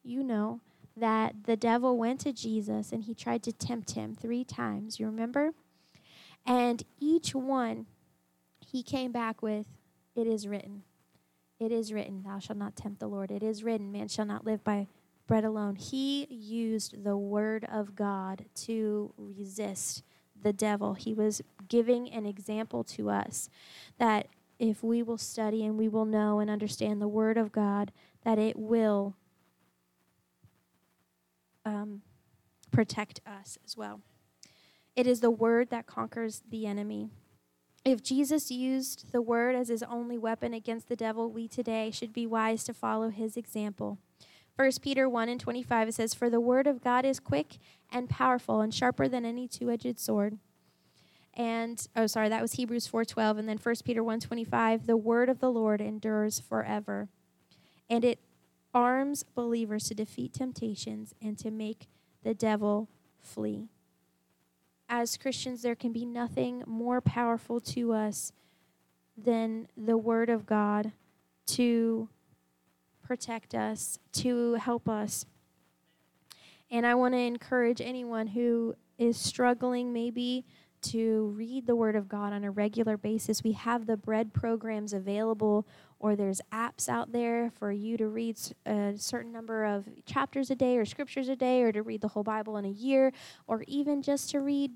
you 0.03 0.23
know 0.23 0.60
that 0.97 1.43
the 1.45 1.55
devil 1.55 1.97
went 1.97 2.19
to 2.21 2.34
Jesus 2.34 2.91
and 2.91 3.03
he 3.03 3.13
tried 3.13 3.43
to 3.43 3.53
tempt 3.53 3.91
him 3.91 4.15
three 4.15 4.43
times. 4.43 4.99
You 4.99 5.05
remember? 5.05 5.51
And 6.45 6.84
each 6.99 7.34
one 7.34 7.86
he 8.65 8.84
came 8.84 9.12
back 9.12 9.41
with, 9.41 9.65
It 10.15 10.27
is 10.27 10.47
written. 10.47 10.84
It 11.60 11.71
is 11.71 11.91
written, 11.91 12.23
Thou 12.23 12.39
shalt 12.39 12.60
not 12.60 12.75
tempt 12.75 12.99
the 12.99 13.08
Lord. 13.08 13.32
It 13.32 13.43
is 13.43 13.63
written, 13.63 13.91
Man 13.91 14.08
shall 14.08 14.25
not 14.25 14.45
live 14.45 14.63
by 14.63 14.88
bread 15.27 15.43
alone. 15.43 15.75
He 15.75 16.25
used 16.25 17.03
the 17.03 17.17
word 17.17 17.65
of 17.71 17.95
God 17.95 18.45
to 18.65 19.13
resist 19.17 20.03
the 20.43 20.54
devil. 20.54 20.93
He 20.93 21.13
was 21.13 21.41
giving 21.67 22.10
an 22.10 22.25
example 22.25 22.84
to 22.86 23.10
us 23.10 23.49
that 23.97 24.28
if 24.60 24.84
we 24.84 25.02
will 25.02 25.17
study 25.17 25.65
and 25.65 25.78
we 25.78 25.88
will 25.88 26.06
know 26.06 26.39
and 26.39 26.49
understand 26.49 27.02
the 27.02 27.08
Word 27.08 27.38
of 27.38 27.52
God, 27.52 27.91
that 28.23 28.38
it 28.38 28.58
will 28.58 29.15
um, 31.65 32.02
protect 32.71 33.21
us 33.25 33.58
as 33.65 33.78
well. 33.78 34.02
It 34.95 35.08
is 35.08 35.21
the 35.21 35.32
Word 35.32 35.69
that 35.69 35.88
conquers 35.88 36.43
the 36.49 36.65
enemy. 36.65 37.10
If 37.86 38.04
Jesus 38.04 38.52
used 38.52 39.13
the 39.13 39.21
Word 39.21 39.56
as 39.56 39.69
his 39.69 39.84
only 39.84 40.17
weapon 40.17 40.54
against 40.54 40.89
the 40.89 40.95
devil, 40.97 41.32
we 41.32 41.47
today 41.47 41.91
should 41.91 42.12
be 42.12 42.28
wise 42.28 42.65
to 42.65 42.73
follow 42.73 43.10
his 43.10 43.38
example. 43.38 43.97
1 44.59 44.71
Peter 44.81 45.07
1 45.07 45.29
and 45.29 45.39
25, 45.39 45.87
it 45.87 45.95
says, 45.95 46.13
For 46.13 46.29
the 46.29 46.41
Word 46.41 46.67
of 46.67 46.81
God 46.83 47.05
is 47.05 47.21
quick 47.21 47.59
and 47.89 48.09
powerful 48.09 48.59
and 48.59 48.73
sharper 48.73 49.07
than 49.07 49.23
any 49.23 49.47
two-edged 49.47 49.97
sword. 49.97 50.37
And 51.33 51.81
oh 51.95 52.07
sorry 52.07 52.27
that 52.27 52.41
was 52.41 52.53
hebrews 52.53 52.85
4.12 52.89 53.39
and 53.39 53.47
then 53.47 53.57
1 53.57 53.75
peter 53.85 54.03
1.25 54.03 54.85
the 54.85 54.97
word 54.97 55.29
of 55.29 55.39
the 55.39 55.49
lord 55.49 55.79
endures 55.79 56.39
forever 56.39 57.07
and 57.89 58.03
it 58.03 58.19
arms 58.73 59.23
believers 59.23 59.85
to 59.85 59.95
defeat 59.95 60.33
temptations 60.33 61.13
and 61.21 61.37
to 61.37 61.49
make 61.49 61.87
the 62.23 62.33
devil 62.33 62.89
flee. 63.21 63.69
As 64.89 65.15
christians 65.15 65.61
there 65.61 65.75
can 65.75 65.93
be 65.93 66.03
nothing 66.03 66.63
more 66.67 66.99
powerful 66.99 67.61
to 67.61 67.93
us 67.93 68.33
than 69.15 69.67
the 69.77 69.97
word 69.97 70.29
of 70.29 70.45
god 70.45 70.91
to 71.45 72.09
protect 73.09 73.55
us 73.55 73.97
to 74.11 74.53
help 74.53 74.87
us 74.87 75.25
and 76.69 76.85
i 76.85 76.93
want 76.93 77.11
to 77.15 77.17
encourage 77.17 77.81
anyone 77.81 78.27
who 78.27 78.75
is 78.99 79.17
struggling 79.17 79.91
maybe 79.91 80.45
to 80.81 81.33
read 81.35 81.67
the 81.67 81.75
Word 81.75 81.95
of 81.95 82.07
God 82.07 82.31
on 82.31 82.43
a 82.43 82.51
regular 82.51 82.95
basis. 82.95 83.43
We 83.43 83.51
have 83.53 83.85
the 83.85 83.97
bread 83.97 84.33
programs 84.33 84.93
available, 84.93 85.67
or 85.99 86.15
there's 86.15 86.41
apps 86.53 86.87
out 86.87 87.11
there 87.11 87.51
for 87.59 87.71
you 87.71 87.97
to 87.97 88.07
read 88.07 88.37
a 88.65 88.93
certain 88.97 89.31
number 89.31 89.65
of 89.65 89.89
chapters 90.05 90.49
a 90.49 90.55
day, 90.55 90.77
or 90.77 90.85
scriptures 90.85 91.27
a 91.27 91.35
day, 91.35 91.63
or 91.63 91.71
to 91.71 91.81
read 91.81 92.01
the 92.01 92.07
whole 92.07 92.23
Bible 92.23 92.55
in 92.57 92.65
a 92.65 92.69
year, 92.69 93.11
or 93.47 93.63
even 93.67 94.01
just 94.01 94.29
to 94.29 94.39
read 94.39 94.71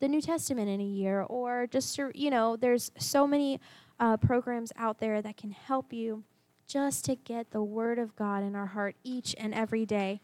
the 0.00 0.08
New 0.08 0.20
Testament 0.20 0.68
in 0.68 0.80
a 0.80 0.84
year, 0.84 1.22
or 1.22 1.66
just 1.66 1.96
to, 1.96 2.12
you 2.14 2.30
know, 2.30 2.56
there's 2.56 2.92
so 2.98 3.26
many 3.26 3.60
uh, 3.98 4.16
programs 4.16 4.72
out 4.76 4.98
there 4.98 5.20
that 5.22 5.36
can 5.36 5.50
help 5.50 5.92
you 5.92 6.22
just 6.66 7.04
to 7.06 7.16
get 7.16 7.50
the 7.50 7.62
Word 7.62 7.98
of 7.98 8.16
God 8.16 8.42
in 8.42 8.54
our 8.54 8.66
heart 8.66 8.96
each 9.04 9.34
and 9.38 9.54
every 9.54 9.86
day. 9.86 10.20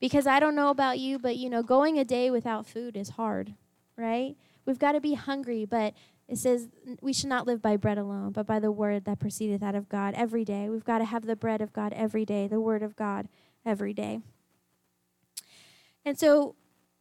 Because 0.00 0.26
I 0.26 0.40
don't 0.40 0.56
know 0.56 0.70
about 0.70 0.98
you, 0.98 1.18
but 1.18 1.36
you 1.36 1.48
know, 1.48 1.62
going 1.62 1.98
a 1.98 2.04
day 2.04 2.30
without 2.30 2.66
food 2.66 2.96
is 2.96 3.10
hard, 3.10 3.54
right? 3.96 4.36
We've 4.64 4.78
got 4.78 4.92
to 4.92 5.00
be 5.00 5.14
hungry, 5.14 5.64
but 5.64 5.94
it 6.28 6.38
says 6.38 6.68
we 7.00 7.12
should 7.12 7.28
not 7.28 7.46
live 7.46 7.60
by 7.60 7.76
bread 7.76 7.98
alone, 7.98 8.32
but 8.32 8.46
by 8.46 8.58
the 8.58 8.72
word 8.72 9.04
that 9.04 9.18
proceedeth 9.18 9.62
out 9.62 9.74
of 9.74 9.88
God 9.88 10.14
every 10.16 10.44
day. 10.44 10.68
We've 10.68 10.84
got 10.84 10.98
to 10.98 11.04
have 11.04 11.26
the 11.26 11.36
bread 11.36 11.60
of 11.60 11.72
God 11.72 11.92
every 11.92 12.24
day, 12.24 12.46
the 12.46 12.60
word 12.60 12.82
of 12.82 12.96
God 12.96 13.28
every 13.64 13.92
day. 13.92 14.20
And 16.04 16.18
so 16.18 16.56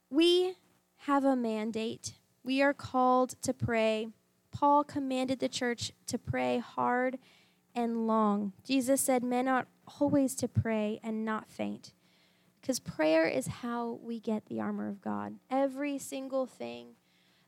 we 0.09 0.55
have 0.97 1.23
a 1.23 1.35
mandate. 1.35 2.13
We 2.43 2.61
are 2.61 2.73
called 2.73 3.41
to 3.41 3.53
pray. 3.53 4.09
Paul 4.51 4.83
commanded 4.83 5.39
the 5.39 5.49
church 5.49 5.91
to 6.07 6.17
pray 6.17 6.57
hard 6.57 7.17
and 7.75 8.07
long. 8.07 8.53
Jesus 8.63 9.01
said, 9.01 9.23
Men 9.23 9.47
ought 9.47 9.67
always 9.99 10.35
to 10.35 10.47
pray 10.47 10.99
and 11.03 11.25
not 11.25 11.49
faint. 11.49 11.93
Because 12.59 12.79
prayer 12.79 13.27
is 13.27 13.47
how 13.47 13.99
we 14.03 14.19
get 14.19 14.45
the 14.45 14.59
armor 14.59 14.87
of 14.87 15.01
God. 15.01 15.35
Every 15.49 15.97
single 15.97 16.45
thing 16.45 16.95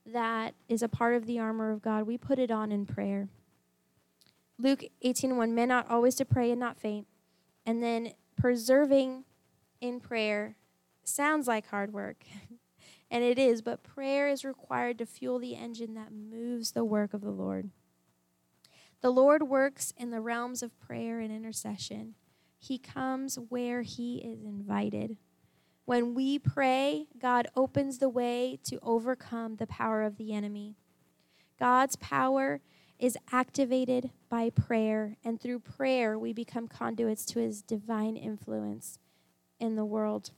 that 0.05 0.55
is 0.67 0.81
a 0.81 0.89
part 0.89 1.15
of 1.15 1.25
the 1.25 1.39
armor 1.39 1.71
of 1.71 1.81
God, 1.81 2.07
we 2.07 2.17
put 2.17 2.39
it 2.39 2.51
on 2.51 2.71
in 2.71 2.85
prayer. 2.85 3.29
Luke 4.57 4.83
18:1 5.03 5.53
men 5.53 5.71
ought 5.71 5.89
always 5.89 6.15
to 6.15 6.25
pray 6.25 6.51
and 6.51 6.59
not 6.59 6.79
faint. 6.79 7.07
And 7.65 7.81
then 7.81 8.13
preserving 8.35 9.25
in 9.81 9.99
prayer 9.99 10.55
sounds 11.03 11.47
like 11.47 11.67
hard 11.67 11.93
work. 11.93 12.23
and 13.11 13.23
it 13.23 13.37
is, 13.37 13.61
but 13.61 13.83
prayer 13.83 14.27
is 14.27 14.43
required 14.43 14.97
to 14.97 15.05
fuel 15.05 15.39
the 15.39 15.55
engine 15.55 15.93
that 15.93 16.11
moves 16.11 16.71
the 16.71 16.85
work 16.85 17.13
of 17.13 17.21
the 17.21 17.31
Lord. 17.31 17.69
The 19.03 19.11
Lord 19.11 19.43
works 19.43 19.93
in 19.97 20.11
the 20.11 20.21
realms 20.21 20.63
of 20.63 20.79
prayer 20.79 21.19
and 21.19 21.29
intercession. 21.29 22.15
He 22.57 22.77
comes 22.77 23.37
where 23.49 23.81
he 23.81 24.19
is 24.19 24.45
invited. 24.45 25.17
When 25.83 26.13
we 26.13 26.39
pray, 26.39 27.07
God 27.19 27.47
opens 27.53 27.97
the 27.97 28.07
way 28.07 28.59
to 28.63 28.79
overcome 28.81 29.57
the 29.57 29.67
power 29.67 30.03
of 30.03 30.15
the 30.15 30.33
enemy. 30.33 30.77
God's 31.59 31.97
power 31.97 32.61
is 32.97 33.17
activated 33.29 34.11
by 34.29 34.49
prayer, 34.49 35.17
and 35.21 35.41
through 35.41 35.59
prayer, 35.59 36.17
we 36.17 36.31
become 36.31 36.69
conduits 36.69 37.25
to 37.25 37.39
his 37.39 37.61
divine 37.61 38.15
influence 38.15 38.99
in 39.59 39.75
the 39.75 39.83
world. 39.83 40.31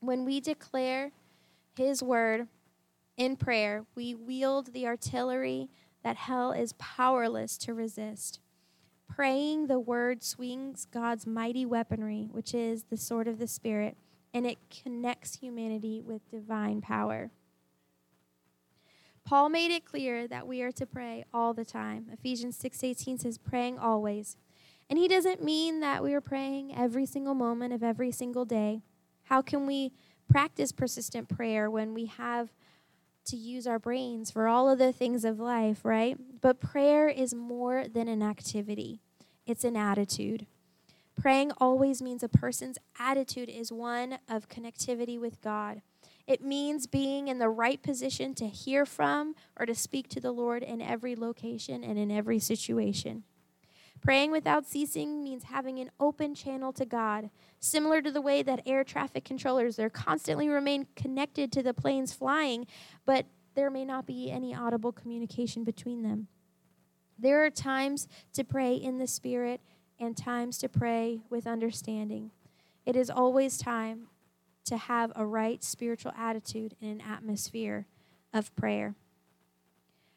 When 0.00 0.24
we 0.24 0.40
declare 0.40 1.12
his 1.76 2.02
word 2.02 2.48
in 3.16 3.36
prayer, 3.36 3.84
we 3.94 4.16
wield 4.16 4.72
the 4.72 4.88
artillery 4.88 5.68
that 6.04 6.16
hell 6.16 6.52
is 6.52 6.74
powerless 6.74 7.58
to 7.58 7.74
resist. 7.74 8.38
Praying 9.08 9.66
the 9.66 9.80
word 9.80 10.22
swings 10.22 10.86
God's 10.90 11.26
mighty 11.26 11.66
weaponry, 11.66 12.28
which 12.30 12.54
is 12.54 12.84
the 12.84 12.96
sword 12.96 13.26
of 13.26 13.38
the 13.38 13.48
Spirit, 13.48 13.96
and 14.32 14.46
it 14.46 14.58
connects 14.70 15.36
humanity 15.36 16.00
with 16.00 16.30
divine 16.30 16.80
power. 16.80 17.30
Paul 19.24 19.48
made 19.48 19.70
it 19.70 19.86
clear 19.86 20.28
that 20.28 20.46
we 20.46 20.60
are 20.60 20.72
to 20.72 20.86
pray 20.86 21.24
all 21.32 21.54
the 21.54 21.64
time. 21.64 22.08
Ephesians 22.12 22.56
6:18 22.56 23.18
says 23.18 23.38
praying 23.38 23.78
always. 23.78 24.36
And 24.90 24.98
he 24.98 25.08
doesn't 25.08 25.42
mean 25.42 25.80
that 25.80 26.02
we 26.02 26.12
are 26.12 26.20
praying 26.20 26.74
every 26.74 27.06
single 27.06 27.34
moment 27.34 27.72
of 27.72 27.82
every 27.82 28.12
single 28.12 28.44
day. 28.44 28.82
How 29.24 29.40
can 29.40 29.66
we 29.66 29.92
practice 30.28 30.72
persistent 30.72 31.28
prayer 31.28 31.70
when 31.70 31.94
we 31.94 32.04
have 32.04 32.52
to 33.26 33.36
use 33.36 33.66
our 33.66 33.78
brains 33.78 34.30
for 34.30 34.46
all 34.46 34.68
of 34.68 34.78
the 34.78 34.92
things 34.92 35.24
of 35.24 35.40
life, 35.40 35.84
right? 35.84 36.16
But 36.40 36.60
prayer 36.60 37.08
is 37.08 37.34
more 37.34 37.86
than 37.88 38.08
an 38.08 38.22
activity, 38.22 39.00
it's 39.46 39.64
an 39.64 39.76
attitude. 39.76 40.46
Praying 41.20 41.52
always 41.58 42.02
means 42.02 42.22
a 42.22 42.28
person's 42.28 42.78
attitude 42.98 43.48
is 43.48 43.70
one 43.70 44.18
of 44.28 44.48
connectivity 44.48 45.18
with 45.18 45.40
God. 45.40 45.80
It 46.26 46.42
means 46.42 46.86
being 46.86 47.28
in 47.28 47.38
the 47.38 47.50
right 47.50 47.82
position 47.82 48.34
to 48.34 48.46
hear 48.48 48.86
from 48.86 49.34
or 49.58 49.66
to 49.66 49.74
speak 49.74 50.08
to 50.08 50.20
the 50.20 50.32
Lord 50.32 50.62
in 50.62 50.80
every 50.80 51.14
location 51.14 51.84
and 51.84 51.98
in 51.98 52.10
every 52.10 52.38
situation. 52.38 53.24
Praying 54.04 54.32
without 54.32 54.66
ceasing 54.66 55.24
means 55.24 55.44
having 55.44 55.78
an 55.78 55.90
open 55.98 56.34
channel 56.34 56.74
to 56.74 56.84
God, 56.84 57.30
similar 57.58 58.02
to 58.02 58.12
the 58.12 58.20
way 58.20 58.42
that 58.42 58.60
air 58.66 58.84
traffic 58.84 59.24
controllers 59.24 59.76
they're 59.76 59.88
constantly 59.88 60.46
remain 60.46 60.86
connected 60.94 61.50
to 61.52 61.62
the 61.62 61.72
planes 61.72 62.12
flying, 62.12 62.66
but 63.06 63.24
there 63.54 63.70
may 63.70 63.84
not 63.86 64.06
be 64.06 64.30
any 64.30 64.54
audible 64.54 64.92
communication 64.92 65.64
between 65.64 66.02
them. 66.02 66.28
There 67.18 67.46
are 67.46 67.50
times 67.50 68.06
to 68.34 68.44
pray 68.44 68.74
in 68.74 68.98
the 68.98 69.06
spirit 69.06 69.62
and 69.98 70.14
times 70.14 70.58
to 70.58 70.68
pray 70.68 71.22
with 71.30 71.46
understanding. 71.46 72.30
It 72.84 72.96
is 72.96 73.08
always 73.08 73.56
time 73.56 74.08
to 74.66 74.76
have 74.76 75.12
a 75.16 75.24
right 75.24 75.64
spiritual 75.64 76.12
attitude 76.18 76.74
in 76.78 76.88
an 76.88 77.00
atmosphere 77.00 77.86
of 78.34 78.54
prayer. 78.54 78.96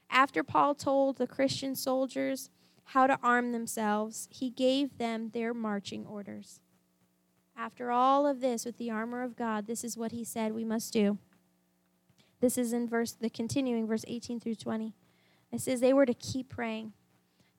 After 0.10 0.44
Paul 0.44 0.76
told 0.76 1.18
the 1.18 1.28
Christian 1.28 1.74
soldiers 1.74 2.50
how 2.92 3.06
to 3.06 3.20
arm 3.22 3.52
themselves, 3.52 4.30
he 4.32 4.50
gave 4.50 4.98
them 4.98 5.32
their 5.34 5.54
marching 5.54 6.06
orders. 6.06 6.62
After 7.56 7.92
all 7.92 8.26
of 8.26 8.40
this 8.40 8.66
with 8.66 8.78
the 8.78 8.92
armor 8.92 9.24
of 9.24 9.36
God, 9.36 9.68
this 9.68 9.84
is 9.84 9.98
what 9.98 10.12
he 10.12 10.24
said 10.24 10.54
we 10.54 10.64
must 10.64 10.94
do. 10.94 11.18
This 12.40 12.58
is 12.58 12.72
in 12.72 12.88
verse 12.88 13.12
the 13.12 13.30
continuing 13.30 13.88
verse 13.88 14.06
18 14.08 14.40
through 14.40 14.56
20. 14.56 14.94
It 15.52 15.62
says 15.62 15.80
they 15.80 15.94
were 15.94 16.06
to 16.06 16.14
keep 16.14 16.50
praying. 16.50 16.94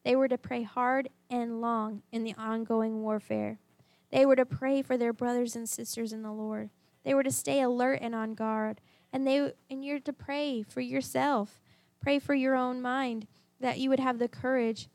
They 0.04 0.16
were 0.16 0.28
to 0.28 0.38
pray 0.38 0.62
hard 0.62 1.08
and 1.28 1.60
long 1.60 2.02
in 2.10 2.24
the 2.24 2.34
ongoing 2.38 3.02
warfare. 3.02 3.58
They 4.10 4.24
were 4.24 4.36
to 4.36 4.46
pray 4.46 4.80
for 4.80 4.96
their 4.96 5.12
brothers 5.12 5.56
and 5.56 5.68
sisters 5.68 6.12
in 6.12 6.22
the 6.22 6.32
Lord. 6.32 6.70
They 7.04 7.12
were 7.12 7.24
to 7.24 7.30
stay 7.30 7.60
alert 7.60 7.98
and 8.00 8.14
on 8.14 8.34
guard. 8.34 8.80
And 9.12 9.26
they 9.26 9.52
and 9.68 9.84
you're 9.84 10.00
to 10.00 10.12
pray 10.12 10.62
for 10.62 10.80
yourself. 10.80 11.60
Pray 12.00 12.18
for 12.18 12.34
your 12.34 12.54
own 12.54 12.80
mind 12.80 13.26
that 13.60 13.78
you 13.78 13.90
would 13.90 14.00
have 14.00 14.18
the 14.18 14.28
courage 14.28 14.88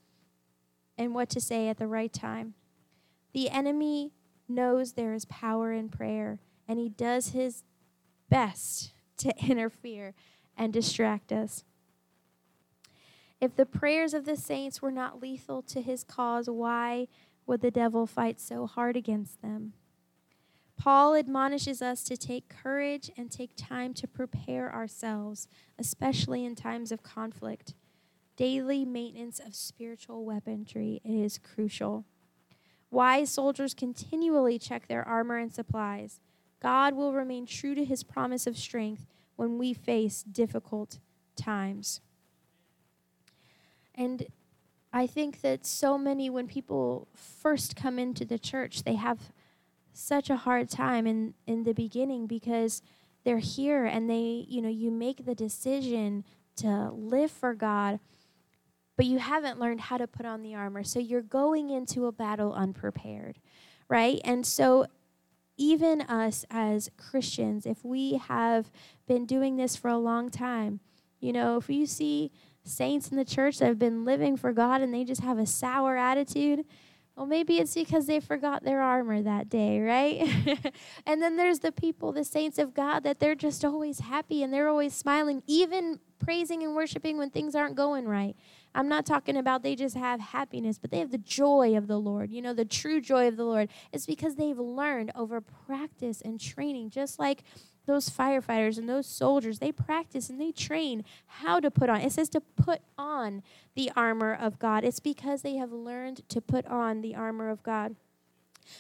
and 0.97 1.13
what 1.13 1.29
to 1.29 1.41
say 1.41 1.67
at 1.67 1.77
the 1.77 1.87
right 1.87 2.13
time. 2.13 2.53
The 3.33 3.49
enemy 3.49 4.11
knows 4.47 4.93
there 4.93 5.13
is 5.13 5.25
power 5.25 5.71
in 5.71 5.89
prayer, 5.89 6.39
and 6.67 6.79
he 6.79 6.89
does 6.89 7.29
his 7.29 7.63
best 8.29 8.91
to 9.17 9.33
interfere 9.47 10.13
and 10.57 10.71
distract 10.71 11.31
us. 11.31 11.63
If 13.41 13.55
the 13.55 13.65
prayers 13.65 14.13
of 14.13 14.25
the 14.25 14.37
saints 14.37 14.81
were 14.81 14.91
not 14.91 15.21
lethal 15.21 15.61
to 15.63 15.81
his 15.81 16.03
cause, 16.03 16.49
why 16.49 17.07
would 17.45 17.61
the 17.61 17.71
devil 17.71 18.07
fight 18.07 18.39
so 18.39 18.65
hard 18.67 18.95
against 18.95 19.41
them? 19.41 19.73
Paul 20.77 21.15
admonishes 21.15 21.81
us 21.81 22.03
to 22.05 22.17
take 22.17 22.49
courage 22.49 23.11
and 23.17 23.31
take 23.31 23.51
time 23.55 23.93
to 23.95 24.07
prepare 24.07 24.73
ourselves, 24.73 25.47
especially 25.77 26.45
in 26.45 26.55
times 26.55 26.91
of 26.91 27.03
conflict. 27.03 27.73
Daily 28.35 28.85
maintenance 28.85 29.39
of 29.39 29.53
spiritual 29.53 30.25
weaponry 30.25 31.01
is 31.03 31.37
crucial. 31.37 32.05
Wise 32.89 33.29
soldiers 33.31 33.73
continually 33.73 34.57
check 34.59 34.87
their 34.87 35.07
armor 35.07 35.37
and 35.37 35.53
supplies. 35.53 36.19
God 36.61 36.95
will 36.95 37.13
remain 37.13 37.45
true 37.45 37.75
to 37.75 37.83
his 37.83 38.03
promise 38.03 38.47
of 38.47 38.57
strength 38.57 39.05
when 39.35 39.57
we 39.57 39.73
face 39.73 40.23
difficult 40.23 40.99
times. 41.35 42.01
And 43.95 44.27
I 44.91 45.07
think 45.07 45.41
that 45.41 45.65
so 45.65 45.97
many, 45.97 46.29
when 46.29 46.47
people 46.47 47.07
first 47.15 47.75
come 47.75 47.97
into 47.97 48.25
the 48.25 48.39
church, 48.39 48.83
they 48.83 48.95
have 48.95 49.31
such 49.91 50.29
a 50.29 50.37
hard 50.37 50.69
time 50.69 51.05
in, 51.05 51.33
in 51.45 51.63
the 51.63 51.73
beginning 51.73 52.27
because 52.27 52.81
they're 53.23 53.39
here 53.39 53.85
and 53.85 54.09
they, 54.09 54.45
you 54.47 54.61
know, 54.61 54.69
you 54.69 54.91
make 54.91 55.25
the 55.25 55.35
decision 55.35 56.23
to 56.57 56.91
live 56.91 57.31
for 57.31 57.53
God, 57.53 57.99
but 58.95 59.05
you 59.05 59.19
haven't 59.19 59.59
learned 59.59 59.81
how 59.81 59.97
to 59.97 60.07
put 60.07 60.25
on 60.25 60.41
the 60.41 60.55
armor. 60.55 60.83
So 60.83 60.99
you're 60.99 61.21
going 61.21 61.69
into 61.69 62.05
a 62.05 62.11
battle 62.11 62.53
unprepared, 62.53 63.39
right? 63.89 64.19
And 64.23 64.45
so 64.45 64.85
even 65.57 66.01
us 66.01 66.45
as 66.49 66.89
Christians, 66.97 67.65
if 67.65 67.83
we 67.83 68.15
have 68.15 68.71
been 69.07 69.25
doing 69.25 69.55
this 69.55 69.75
for 69.75 69.89
a 69.89 69.97
long 69.97 70.29
time, 70.29 70.79
you 71.19 71.33
know, 71.33 71.57
if 71.57 71.69
you 71.69 71.85
see 71.85 72.31
saints 72.63 73.09
in 73.09 73.17
the 73.17 73.25
church 73.25 73.59
that 73.59 73.67
have 73.67 73.79
been 73.79 74.05
living 74.05 74.37
for 74.37 74.51
God 74.53 74.81
and 74.81 74.93
they 74.93 75.03
just 75.03 75.21
have 75.21 75.37
a 75.37 75.45
sour 75.45 75.97
attitude, 75.97 76.65
well, 77.15 77.27
maybe 77.27 77.59
it's 77.59 77.75
because 77.75 78.07
they 78.07 78.19
forgot 78.19 78.63
their 78.63 78.81
armor 78.81 79.21
that 79.21 79.47
day, 79.47 79.79
right? 79.79 80.71
and 81.05 81.21
then 81.21 81.37
there's 81.37 81.59
the 81.59 81.71
people, 81.71 82.11
the 82.11 82.23
saints 82.23 82.57
of 82.57 82.73
God, 82.73 83.03
that 83.03 83.19
they're 83.19 83.35
just 83.35 83.63
always 83.63 83.99
happy 83.99 84.41
and 84.41 84.51
they're 84.51 84.67
always 84.67 84.95
smiling, 84.95 85.43
even 85.45 85.99
praising 86.17 86.63
and 86.63 86.75
worshiping 86.75 87.17
when 87.17 87.29
things 87.29 87.53
aren't 87.53 87.75
going 87.75 88.07
right. 88.07 88.35
I'm 88.75 88.89
not 88.89 89.05
talking 89.05 89.37
about 89.37 89.61
they 89.61 89.75
just 89.75 89.95
have 89.95 90.19
happiness, 90.19 90.79
but 90.79 90.91
they 90.91 90.99
have 90.99 91.11
the 91.11 91.17
joy 91.17 91.77
of 91.77 91.87
the 91.87 91.99
Lord. 91.99 92.31
You 92.31 92.41
know, 92.41 92.53
the 92.53 92.65
true 92.65 93.01
joy 93.01 93.27
of 93.27 93.37
the 93.37 93.43
Lord. 93.43 93.69
It's 93.91 94.05
because 94.05 94.35
they've 94.35 94.57
learned 94.57 95.11
over 95.15 95.41
practice 95.41 96.21
and 96.21 96.39
training, 96.39 96.89
just 96.89 97.19
like 97.19 97.43
those 97.85 98.09
firefighters 98.09 98.77
and 98.77 98.87
those 98.87 99.05
soldiers, 99.05 99.59
they 99.59 99.71
practice 99.71 100.29
and 100.29 100.39
they 100.39 100.51
train 100.51 101.03
how 101.25 101.59
to 101.59 101.69
put 101.69 101.89
on. 101.89 102.01
It 102.01 102.13
says 102.13 102.29
to 102.29 102.41
put 102.41 102.81
on 102.97 103.43
the 103.75 103.91
armor 103.95 104.33
of 104.33 104.57
God. 104.59 104.83
It's 104.83 104.99
because 104.99 105.41
they 105.41 105.55
have 105.57 105.71
learned 105.71 106.27
to 106.29 106.41
put 106.41 106.65
on 106.67 107.01
the 107.01 107.15
armor 107.15 107.49
of 107.49 107.61
God. 107.61 107.95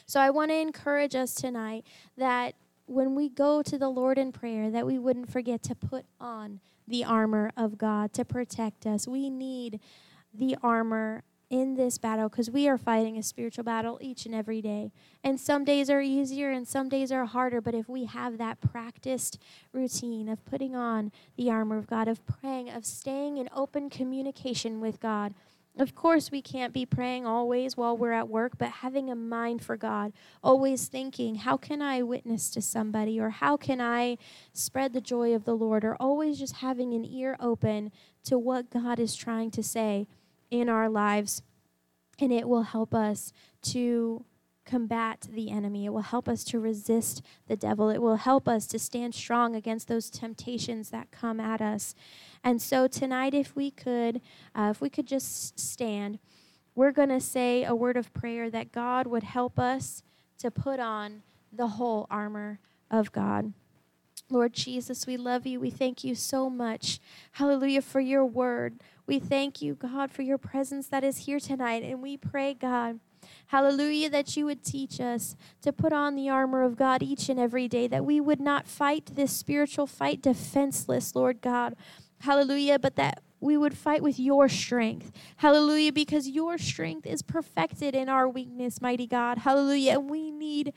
So 0.05 0.21
I 0.21 0.29
want 0.29 0.51
to 0.51 0.55
encourage 0.55 1.15
us 1.15 1.33
tonight 1.33 1.85
that 2.17 2.55
when 2.85 3.15
we 3.15 3.29
go 3.29 3.61
to 3.61 3.77
the 3.77 3.89
Lord 3.89 4.17
in 4.17 4.31
prayer, 4.31 4.69
that 4.71 4.85
we 4.85 4.97
wouldn't 4.97 5.31
forget 5.31 5.61
to 5.63 5.75
put 5.75 6.05
on 6.19 6.61
the 6.87 7.03
armor 7.03 7.51
of 7.55 7.77
God 7.77 8.13
to 8.13 8.25
protect 8.25 8.85
us. 8.85 9.07
We 9.07 9.29
need 9.29 9.79
the 10.33 10.57
armor 10.61 11.23
in 11.49 11.75
this 11.75 11.99
battle 11.99 12.29
because 12.29 12.49
we 12.49 12.67
are 12.67 12.79
fighting 12.79 13.15
a 13.15 13.21
spiritual 13.21 13.63
battle 13.63 13.99
each 14.01 14.25
and 14.25 14.33
every 14.33 14.59
day. 14.59 14.91
And 15.23 15.39
some 15.39 15.63
days 15.63 15.87
are 15.87 16.01
easier 16.01 16.49
and 16.49 16.67
some 16.67 16.89
days 16.89 17.11
are 17.11 17.25
harder. 17.25 17.61
But 17.61 17.75
if 17.75 17.87
we 17.87 18.05
have 18.05 18.39
that 18.39 18.59
practiced 18.59 19.37
routine 19.71 20.27
of 20.29 20.43
putting 20.45 20.75
on 20.75 21.11
the 21.37 21.51
armor 21.51 21.77
of 21.77 21.85
God, 21.85 22.07
of 22.07 22.25
praying, 22.25 22.71
of 22.71 22.85
staying 22.85 23.37
in 23.37 23.49
open 23.55 23.91
communication 23.91 24.81
with 24.81 24.99
God, 24.99 25.35
of 25.77 25.95
course, 25.95 26.29
we 26.29 26.41
can't 26.41 26.71
be 26.71 26.85
praying 26.85 27.25
always 27.25 27.75
while 27.75 27.97
we're 27.97 28.11
at 28.11 28.29
work, 28.29 28.59
but 28.59 28.69
having 28.69 29.09
a 29.09 29.15
mind 29.15 29.63
for 29.63 29.75
God, 29.75 30.13
always 30.43 30.87
thinking, 30.87 31.35
how 31.35 31.57
can 31.57 31.81
I 31.81 32.03
witness 32.03 32.51
to 32.51 32.61
somebody, 32.61 33.19
or 33.19 33.29
how 33.31 33.57
can 33.57 33.81
I 33.81 34.17
spread 34.53 34.93
the 34.93 35.01
joy 35.01 35.33
of 35.33 35.45
the 35.45 35.55
Lord, 35.55 35.83
or 35.83 35.95
always 35.99 36.37
just 36.37 36.57
having 36.57 36.93
an 36.93 37.03
ear 37.03 37.35
open 37.39 37.91
to 38.25 38.37
what 38.37 38.69
God 38.69 38.99
is 38.99 39.15
trying 39.15 39.49
to 39.51 39.63
say 39.63 40.07
in 40.51 40.69
our 40.69 40.89
lives, 40.89 41.41
and 42.19 42.31
it 42.31 42.47
will 42.47 42.63
help 42.63 42.93
us 42.93 43.33
to 43.63 44.23
combat 44.65 45.27
the 45.31 45.49
enemy. 45.49 45.85
It 45.85 45.93
will 45.93 46.01
help 46.01 46.27
us 46.27 46.43
to 46.45 46.59
resist 46.59 47.21
the 47.47 47.55
devil. 47.55 47.89
It 47.89 48.01
will 48.01 48.15
help 48.15 48.47
us 48.47 48.65
to 48.67 48.79
stand 48.79 49.15
strong 49.15 49.55
against 49.55 49.87
those 49.87 50.09
temptations 50.09 50.89
that 50.89 51.11
come 51.11 51.39
at 51.39 51.61
us. 51.61 51.95
And 52.43 52.61
so 52.61 52.87
tonight, 52.87 53.33
if 53.33 53.55
we 53.55 53.71
could, 53.71 54.21
uh, 54.55 54.69
if 54.71 54.81
we 54.81 54.89
could 54.89 55.07
just 55.07 55.59
stand, 55.59 56.19
we're 56.75 56.91
going 56.91 57.09
to 57.09 57.21
say 57.21 57.63
a 57.63 57.75
word 57.75 57.97
of 57.97 58.13
prayer 58.13 58.49
that 58.49 58.71
God 58.71 59.07
would 59.07 59.23
help 59.23 59.59
us 59.59 60.03
to 60.39 60.49
put 60.49 60.79
on 60.79 61.23
the 61.51 61.67
whole 61.67 62.07
armor 62.09 62.59
of 62.89 63.11
God. 63.11 63.53
Lord 64.29 64.53
Jesus, 64.53 65.05
we 65.05 65.17
love 65.17 65.45
you. 65.45 65.59
We 65.59 65.69
thank 65.69 66.03
you 66.03 66.15
so 66.15 66.49
much. 66.49 66.99
Hallelujah 67.33 67.81
for 67.81 67.99
your 67.99 68.25
word. 68.25 68.79
We 69.05 69.19
thank 69.19 69.61
you, 69.61 69.75
God, 69.75 70.11
for 70.11 70.21
your 70.23 70.37
presence 70.37 70.87
that 70.87 71.03
is 71.03 71.19
here 71.19 71.39
tonight. 71.39 71.83
And 71.83 72.01
we 72.01 72.17
pray, 72.17 72.53
God, 72.53 72.99
hallelujah, 73.47 74.09
that 74.09 74.35
you 74.35 74.45
would 74.45 74.63
teach 74.63 74.99
us 74.99 75.35
to 75.61 75.71
put 75.71 75.93
on 75.93 76.15
the 76.15 76.29
armor 76.29 76.63
of 76.63 76.75
God 76.75 77.03
each 77.03 77.29
and 77.29 77.39
every 77.39 77.67
day, 77.67 77.87
that 77.87 78.05
we 78.05 78.19
would 78.19 78.41
not 78.41 78.67
fight 78.67 79.11
this 79.13 79.31
spiritual 79.31 79.87
fight 79.87 80.21
defenseless, 80.21 81.15
Lord 81.15 81.41
God. 81.41 81.75
Hallelujah, 82.21 82.79
but 82.79 82.95
that 82.95 83.21
we 83.41 83.57
would 83.57 83.77
fight 83.77 84.01
with 84.01 84.17
your 84.17 84.47
strength. 84.47 85.11
Hallelujah, 85.37 85.91
because 85.91 86.29
your 86.29 86.57
strength 86.57 87.05
is 87.05 87.21
perfected 87.21 87.93
in 87.93 88.07
our 88.07 88.27
weakness, 88.27 88.81
mighty 88.81 89.05
God. 89.05 89.39
Hallelujah. 89.39 89.99
And 89.99 90.09
we 90.09 90.31
need 90.31 90.73